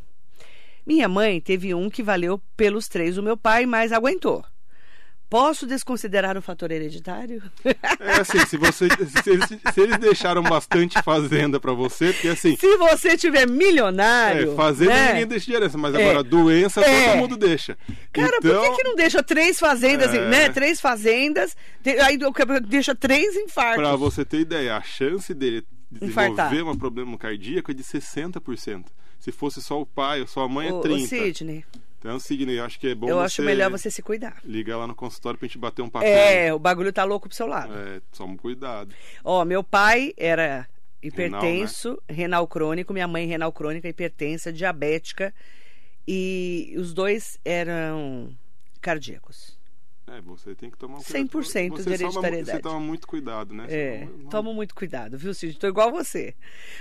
Minha 0.87 1.09
mãe 1.09 1.41
teve 1.41 1.75
um 1.75 1.89
que 1.91 2.03
valeu 2.03 2.41
pelos 2.57 2.89
três 2.89 3.17
do 3.17 3.23
meu 3.23 3.37
pai, 3.37 3.67
mas 3.67 3.93
aguentou. 3.93 4.45
Posso 5.29 5.65
desconsiderar 5.65 6.37
o 6.37 6.43
fator 6.43 6.73
hereditário? 6.73 7.41
É 8.01 8.21
assim, 8.21 8.45
se, 8.47 8.57
você, 8.57 8.89
se, 9.23 9.31
eles, 9.31 9.47
se 9.73 9.81
eles 9.81 9.97
deixaram 9.99 10.43
bastante 10.43 11.01
fazenda 11.03 11.61
pra 11.61 11.73
você, 11.73 12.13
porque 12.13 12.27
assim, 12.27 12.57
Se 12.57 12.77
você 12.79 13.17
tiver 13.17 13.49
milionário. 13.49 14.51
é, 14.53 14.57
fazenda 14.57 14.93
né? 14.93 15.13
ninguém 15.13 15.27
deixa 15.29 15.47
de 15.47 15.53
herança, 15.55 15.79
mas 15.79 15.95
É. 15.95 16.03
agora 16.03 16.25
doença 16.25 16.81
É. 16.81 17.11
todo 17.13 17.19
mundo 17.21 17.37
deixa. 17.37 17.79
Cara, 18.13 18.39
então, 18.39 18.61
por 18.65 18.71
que, 18.77 18.83
que 18.83 18.89
não 18.89 18.97
deixa 18.97 19.23
três 19.23 19.57
fazendas, 19.61 20.13
É. 20.13 20.29
né? 20.29 20.49
Três 20.49 20.81
fazendas, 20.81 21.57
aí 22.05 22.19
deixa 22.67 22.93
três 22.97 23.37
infartos. 23.37 23.85
Pra 23.85 23.95
você 23.95 24.25
ter 24.25 24.41
ideia, 24.41 24.77
a 24.77 24.83
chance 24.83 25.33
dele 25.33 25.63
desenvolver 25.93 26.33
Infartar. 26.33 26.65
um 26.67 26.77
problema 26.77 27.17
cardíaco 27.17 27.71
é 27.71 27.75
de 27.75 27.85
60%. 27.85 28.87
Se 29.21 29.31
fosse 29.31 29.63
só 29.63 29.81
o 29.81 29.87
pai 29.87 30.23
ou 30.23 30.27
só 30.27 30.41
a 30.43 30.49
mãe, 30.49 30.69
é 30.69 30.73
Ô, 30.73 30.79
ô, 30.79 30.83
30%. 30.83 31.07
Sidney, 31.07 31.65
Então, 31.99 32.19
Sidney, 32.19 32.59
eu 32.59 32.65
acho 32.65 32.81
que 32.81 32.89
é 32.89 32.95
bom 32.95 33.09
eu 33.09 33.21
acho 33.21 33.43
melhor 33.43 33.71
você 33.71 33.91
se 33.91 34.01
cuidar. 34.03 34.41
ligar 34.43 34.79
lá 34.79 34.87
no 34.87 34.95
consultório 34.95 35.39
pra 35.39 35.47
gente 35.47 35.59
bater 35.59 35.83
um 35.83 35.91
papo. 35.91 36.07
É, 36.07 36.53
o 36.53 36.59
bagulho 36.59 36.93
tá 36.93 37.05
louco 37.05 37.29
pro 37.29 37.37
seu 37.37 37.47
lado. 37.47 37.73
É, 37.73 38.01
toma 38.17 38.37
cuidado. 38.39 38.95
Ó, 39.23 39.45
meu 39.45 39.63
pai 39.63 40.15
era 40.17 40.67
hipertenso, 41.03 42.03
renal, 42.09 42.47
crônico, 42.49 42.93
minha 42.95 43.07
mãe 43.07 43.27
renal 43.27 43.53
crônica, 43.53 43.87
hipertensa, 43.89 44.51
diabética 44.53 45.35
e 46.09 46.75
os 46.79 46.95
dois 46.95 47.39
eram 47.45 48.35
cardíacos. 48.81 49.60
É, 50.13 50.21
você 50.21 50.55
tem 50.57 50.69
que 50.71 50.77
tomar 50.77 50.99
um 50.99 51.03
100% 51.03 51.71
você 51.71 51.85
toma- 51.85 51.95
hereditariedade. 51.95 52.51
Você 52.57 52.63
toma 52.63 52.81
muito 52.81 53.07
cuidado, 53.07 53.55
né? 53.55 53.67
É, 53.69 54.09
toma- 54.29 54.53
muito 54.53 54.75
cuidado, 54.75 55.17
viu, 55.17 55.33
Cid? 55.33 55.57
Tô 55.59 55.69
igual 55.69 55.93
você. 55.93 56.35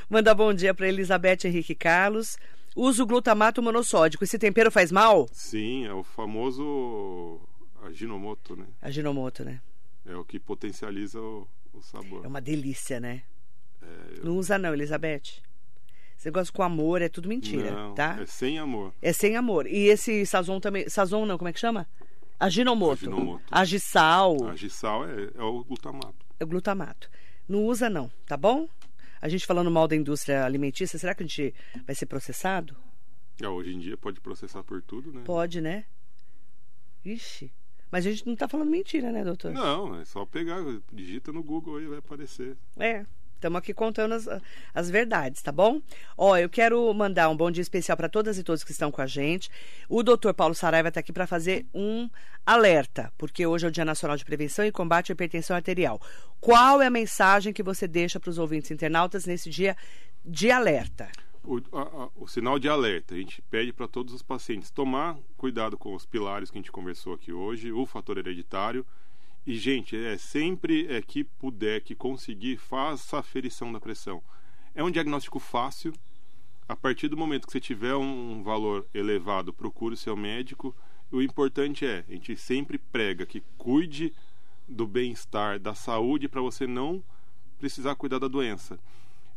Manda 0.09 0.33
bom 0.33 0.51
dia 0.53 0.73
para 0.73 0.87
Elizabeth 0.87 1.39
Henrique 1.45 1.75
Carlos. 1.75 2.37
Uso 2.75 3.05
glutamato 3.05 3.61
monossódico. 3.61 4.23
Esse 4.23 4.39
tempero 4.39 4.71
faz 4.71 4.91
mal? 4.91 5.27
Sim, 5.31 5.85
é 5.85 5.93
o 5.93 6.03
famoso 6.03 7.39
aginomoto, 7.83 8.55
né? 8.55 8.65
Aginomoto, 8.81 9.43
né? 9.43 9.61
É 10.05 10.15
o 10.15 10.25
que 10.25 10.39
potencializa 10.39 11.19
o, 11.19 11.47
o 11.73 11.81
sabor. 11.83 12.25
É 12.25 12.27
uma 12.27 12.41
delícia, 12.41 12.99
né? 12.99 13.21
É, 13.81 14.17
eu- 14.17 14.25
Não 14.25 14.37
usa 14.37 14.57
não, 14.57 14.73
Elizabeth. 14.73 15.41
Esse 16.17 16.25
negócio 16.25 16.51
com 16.51 16.63
amor 16.63 17.01
é 17.01 17.07
tudo 17.09 17.29
mentira, 17.29 17.71
Não, 17.71 17.93
tá? 17.93 18.17
É 18.21 18.25
sem 18.25 18.57
amor. 18.59 18.91
É 19.01 19.13
sem 19.13 19.35
amor. 19.37 19.67
E 19.67 19.87
esse 19.87 20.25
sazon 20.25 20.59
também. 20.59 20.89
Sazon 20.89 21.25
não, 21.25 21.37
como 21.37 21.47
é 21.47 21.53
que 21.53 21.59
chama? 21.59 21.87
Aginomoto. 22.39 23.09
Aginomoto. 23.09 23.43
Agissal. 23.51 24.47
A 24.47 24.55
gisal 24.55 25.07
é, 25.07 25.29
é 25.35 25.43
o 25.43 25.63
glutamato. 25.63 26.25
É 26.39 26.45
glutamato. 26.45 27.09
Não 27.47 27.65
usa 27.65 27.89
não, 27.89 28.09
tá 28.25 28.37
bom? 28.37 28.69
A 29.21 29.27
gente 29.27 29.45
falando 29.45 29.69
mal 29.69 29.87
da 29.87 29.95
indústria 29.95 30.45
alimentícia, 30.45 30.97
será 30.97 31.13
que 31.13 31.23
a 31.23 31.25
gente 31.25 31.53
vai 31.85 31.93
ser 31.93 32.05
processado? 32.05 32.77
É, 33.41 33.47
hoje 33.47 33.73
em 33.73 33.79
dia 33.79 33.97
pode 33.97 34.21
processar 34.21 34.63
por 34.63 34.81
tudo, 34.81 35.11
né? 35.11 35.21
Pode, 35.25 35.59
né? 35.59 35.85
Ixi. 37.03 37.51
Mas 37.91 38.05
a 38.05 38.11
gente 38.11 38.25
não 38.27 38.35
tá 38.35 38.47
falando 38.47 38.69
mentira, 38.69 39.11
né, 39.11 39.23
doutor? 39.23 39.51
Não, 39.51 39.99
é 39.99 40.05
só 40.05 40.25
pegar, 40.25 40.59
digita 40.93 41.33
no 41.33 41.43
Google 41.43 41.77
aí, 41.77 41.87
vai 41.87 41.97
aparecer. 41.97 42.55
É. 42.77 43.05
Estamos 43.39 43.57
aqui 43.57 43.73
contando 43.73 44.15
as, 44.15 44.27
as 44.75 44.89
verdades, 44.89 45.41
tá 45.41 45.49
bom? 45.49 45.81
Ó, 46.17 46.35
eu 46.35 46.49
quero 46.49 46.93
mandar 46.93 47.29
um 47.29 47.37
bom 47.37 47.49
dia 47.49 47.61
especial 47.61 47.95
para 47.95 48.09
todas 48.09 48.37
e 48.37 48.43
todos 48.43 48.65
que 48.65 48.71
estão 48.73 48.91
com 48.91 49.01
a 49.01 49.07
gente. 49.07 49.49
O 49.87 50.03
doutor 50.03 50.33
Paulo 50.33 50.53
Saraiva 50.53 50.89
está 50.89 50.99
aqui 50.99 51.13
para 51.13 51.25
fazer 51.25 51.65
um 51.73 52.09
alerta, 52.45 53.13
porque 53.17 53.47
hoje 53.47 53.65
é 53.65 53.69
o 53.69 53.71
Dia 53.71 53.85
Nacional 53.85 54.17
de 54.17 54.25
Prevenção 54.25 54.65
e 54.65 54.73
Combate 54.73 55.11
à 55.11 55.13
Hipertensão 55.13 55.55
Arterial. 55.55 56.01
Qual 56.41 56.81
é 56.81 56.87
a 56.87 56.89
mensagem 56.89 57.53
que 57.53 57.63
você 57.63 57.87
deixa 57.87 58.19
para 58.19 58.29
os 58.29 58.37
ouvintes 58.37 58.71
internautas 58.71 59.25
nesse 59.25 59.49
dia 59.49 59.73
de 60.25 60.51
alerta? 60.51 61.09
O, 61.41 61.59
a- 61.71 61.81
a- 62.03 62.09
o 62.17 62.27
sinal 62.27 62.59
de 62.59 62.67
alerta, 62.67 63.15
a 63.15 63.17
gente 63.17 63.41
pede 63.43 63.71
para 63.71 63.87
todos 63.87 64.13
os 64.13 64.21
pacientes 64.21 64.69
tomar 64.69 65.17
cuidado 65.37 65.77
com 65.77 65.95
os 65.95 66.05
pilares 66.05 66.51
que 66.51 66.57
a 66.57 66.61
gente 66.61 66.73
conversou 66.73 67.13
aqui 67.13 67.31
hoje, 67.31 67.71
o 67.71 67.85
fator 67.85 68.17
hereditário. 68.17 68.85
E, 69.45 69.57
gente, 69.57 69.95
é 69.95 70.17
sempre 70.17 70.87
é, 70.87 71.01
que 71.01 71.23
puder, 71.23 71.81
que 71.81 71.95
conseguir, 71.95 72.57
faça 72.57 73.17
a 73.17 73.19
aferição 73.19 73.71
da 73.71 73.79
pressão. 73.79 74.21
É 74.75 74.83
um 74.83 74.91
diagnóstico 74.91 75.39
fácil. 75.39 75.93
A 76.67 76.75
partir 76.75 77.07
do 77.07 77.17
momento 77.17 77.47
que 77.47 77.51
você 77.51 77.59
tiver 77.59 77.95
um 77.95 78.43
valor 78.43 78.85
elevado, 78.93 79.51
procure 79.51 79.95
o 79.95 79.97
seu 79.97 80.15
médico. 80.15 80.75
O 81.11 81.21
importante 81.21 81.85
é, 81.85 82.05
a 82.07 82.11
gente 82.11 82.35
sempre 82.37 82.77
prega 82.77 83.25
que 83.25 83.41
cuide 83.57 84.13
do 84.67 84.85
bem-estar, 84.85 85.59
da 85.59 85.73
saúde, 85.73 86.27
para 86.27 86.41
você 86.41 86.67
não 86.67 87.03
precisar 87.57 87.95
cuidar 87.95 88.19
da 88.19 88.27
doença. 88.27 88.79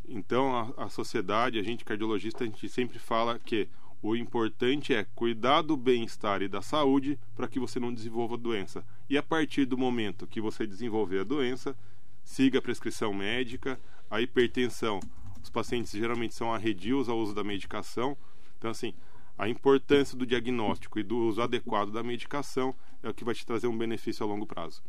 Então, 0.07 0.55
a, 0.77 0.85
a 0.85 0.89
sociedade, 0.89 1.59
a 1.59 1.63
gente 1.63 1.85
cardiologista, 1.85 2.45
a 2.45 2.47
gente 2.47 2.69
sempre 2.69 2.99
fala 2.99 3.39
que 3.39 3.69
o 4.03 4.17
importante 4.17 4.93
é 4.93 5.07
cuidar 5.15 5.63
do 5.63 5.77
bem-estar 5.77 6.43
e 6.43 6.49
da 6.49 6.61
saúde 6.61 7.17
para 7.37 7.47
que 7.47 7.61
você 7.61 7.79
não 7.79 7.95
desenvolva 7.95 8.37
doença. 8.37 8.85
E 9.09 9.17
a 9.17 9.23
partir 9.23 9.65
do 9.65 9.79
momento 9.79 10.27
que 10.27 10.41
você 10.41 10.67
desenvolver 10.67 11.21
a 11.21 11.25
doença, 11.25 11.77
siga 12.25 12.59
a 12.59 12.63
prescrição 12.63 13.15
médica, 13.15 13.79
a 14.11 14.21
hipertensão. 14.21 14.99
Os 15.41 15.49
pacientes 15.49 15.93
geralmente 15.93 16.35
são 16.35 16.53
arredios 16.53 17.09
ao 17.09 17.17
uso 17.17 17.33
da 17.33 17.45
medicação. 17.45 18.17
Então, 18.59 18.73
assim, 18.73 18.93
a 19.39 19.49
importância 19.49 20.19
do 20.19 20.27
diagnóstico 20.27 20.99
e 20.99 21.05
do 21.05 21.19
uso 21.19 21.41
adequado 21.41 21.93
da 21.93 22.03
medicação 22.03 22.75
é 23.05 23.09
o 23.09 23.15
que 23.15 23.25
vai 23.25 23.35
te 23.35 23.47
trazer 23.47 23.69
um 23.69 23.79
benefício 23.79 24.25
a 24.25 24.29
longo 24.29 24.47
prazo. 24.47 24.83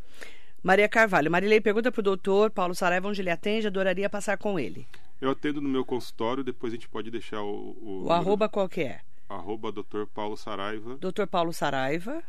Maria 0.63 0.89
Carvalho. 0.89 1.30
Marilei 1.30 1.62
pergunta 1.62 1.91
para 1.91 1.99
o 1.99 2.04
doutor 2.04 2.49
Paulo 2.49 2.73
Saraiva 2.73 3.08
onde 3.08 3.21
ele 3.21 3.30
atende, 3.30 3.67
adoraria 3.67 4.10
passar 4.10 4.38
com 4.38 4.60
ele. 4.60 4.88
Eu 5.23 5.31
atendo 5.31 5.59
no 5.62 5.69
meu 5.69 5.86
consultório, 5.86 6.43
depois 6.43 6.73
a 6.73 6.75
gente 6.75 6.89
pode 6.89 7.09
deixar 7.09 7.41
o... 7.41 8.03
O 8.05 8.12
arroba 8.12 8.49
qual 8.49 8.67
que 8.67 8.81
é? 8.81 8.99
arroba 9.29 9.71
Dr. 9.71 10.03
Paulo 10.13 10.36
Saraiva 10.36 10.97
Doutor 10.97 11.27
Paulo 11.27 11.53
Saraiva, 11.53 12.21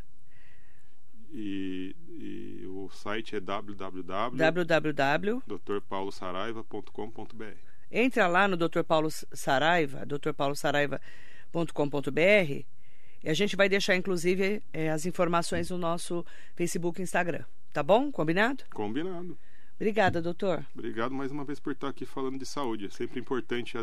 e, 1.33 1.97
e 2.09 2.65
o 2.67 2.89
site 2.91 3.35
é 3.35 3.41
www. 3.41 4.05
www. 4.37 5.43
drpaulosaraiva.com.br. 5.65 7.57
Entra 7.91 8.29
lá 8.29 8.47
no 8.47 8.57
Dr. 8.57 8.85
Paulo 8.85 9.11
Saraiva, 9.11 10.07
drpaulosaraiva.com.br 10.07 12.65
e 13.25 13.29
a 13.29 13.35
gente 13.35 13.57
vai 13.57 13.69
deixar, 13.69 13.97
inclusive, 13.97 14.63
eh, 14.73 14.91
as 14.91 15.05
informações 15.05 15.69
no 15.71 15.79
nosso 15.79 16.25
Facebook 16.55 17.01
e 17.01 17.03
Instagram. 17.03 17.43
Tá 17.73 17.83
bom? 17.83 18.13
Combinado? 18.13 18.63
Combinado. 18.73 19.37
Obrigada, 19.77 20.23
doutor. 20.23 20.65
Obrigado 20.75 21.13
mais 21.13 21.31
uma 21.33 21.45
vez 21.45 21.59
por 21.59 21.73
estar 21.73 21.89
aqui 21.89 22.07
falando 22.07 22.39
de 22.39 22.47
saúde. 22.47 22.87
É 22.87 22.91
sempre 22.91 23.19
importante 23.21 23.77
é, 23.77 23.83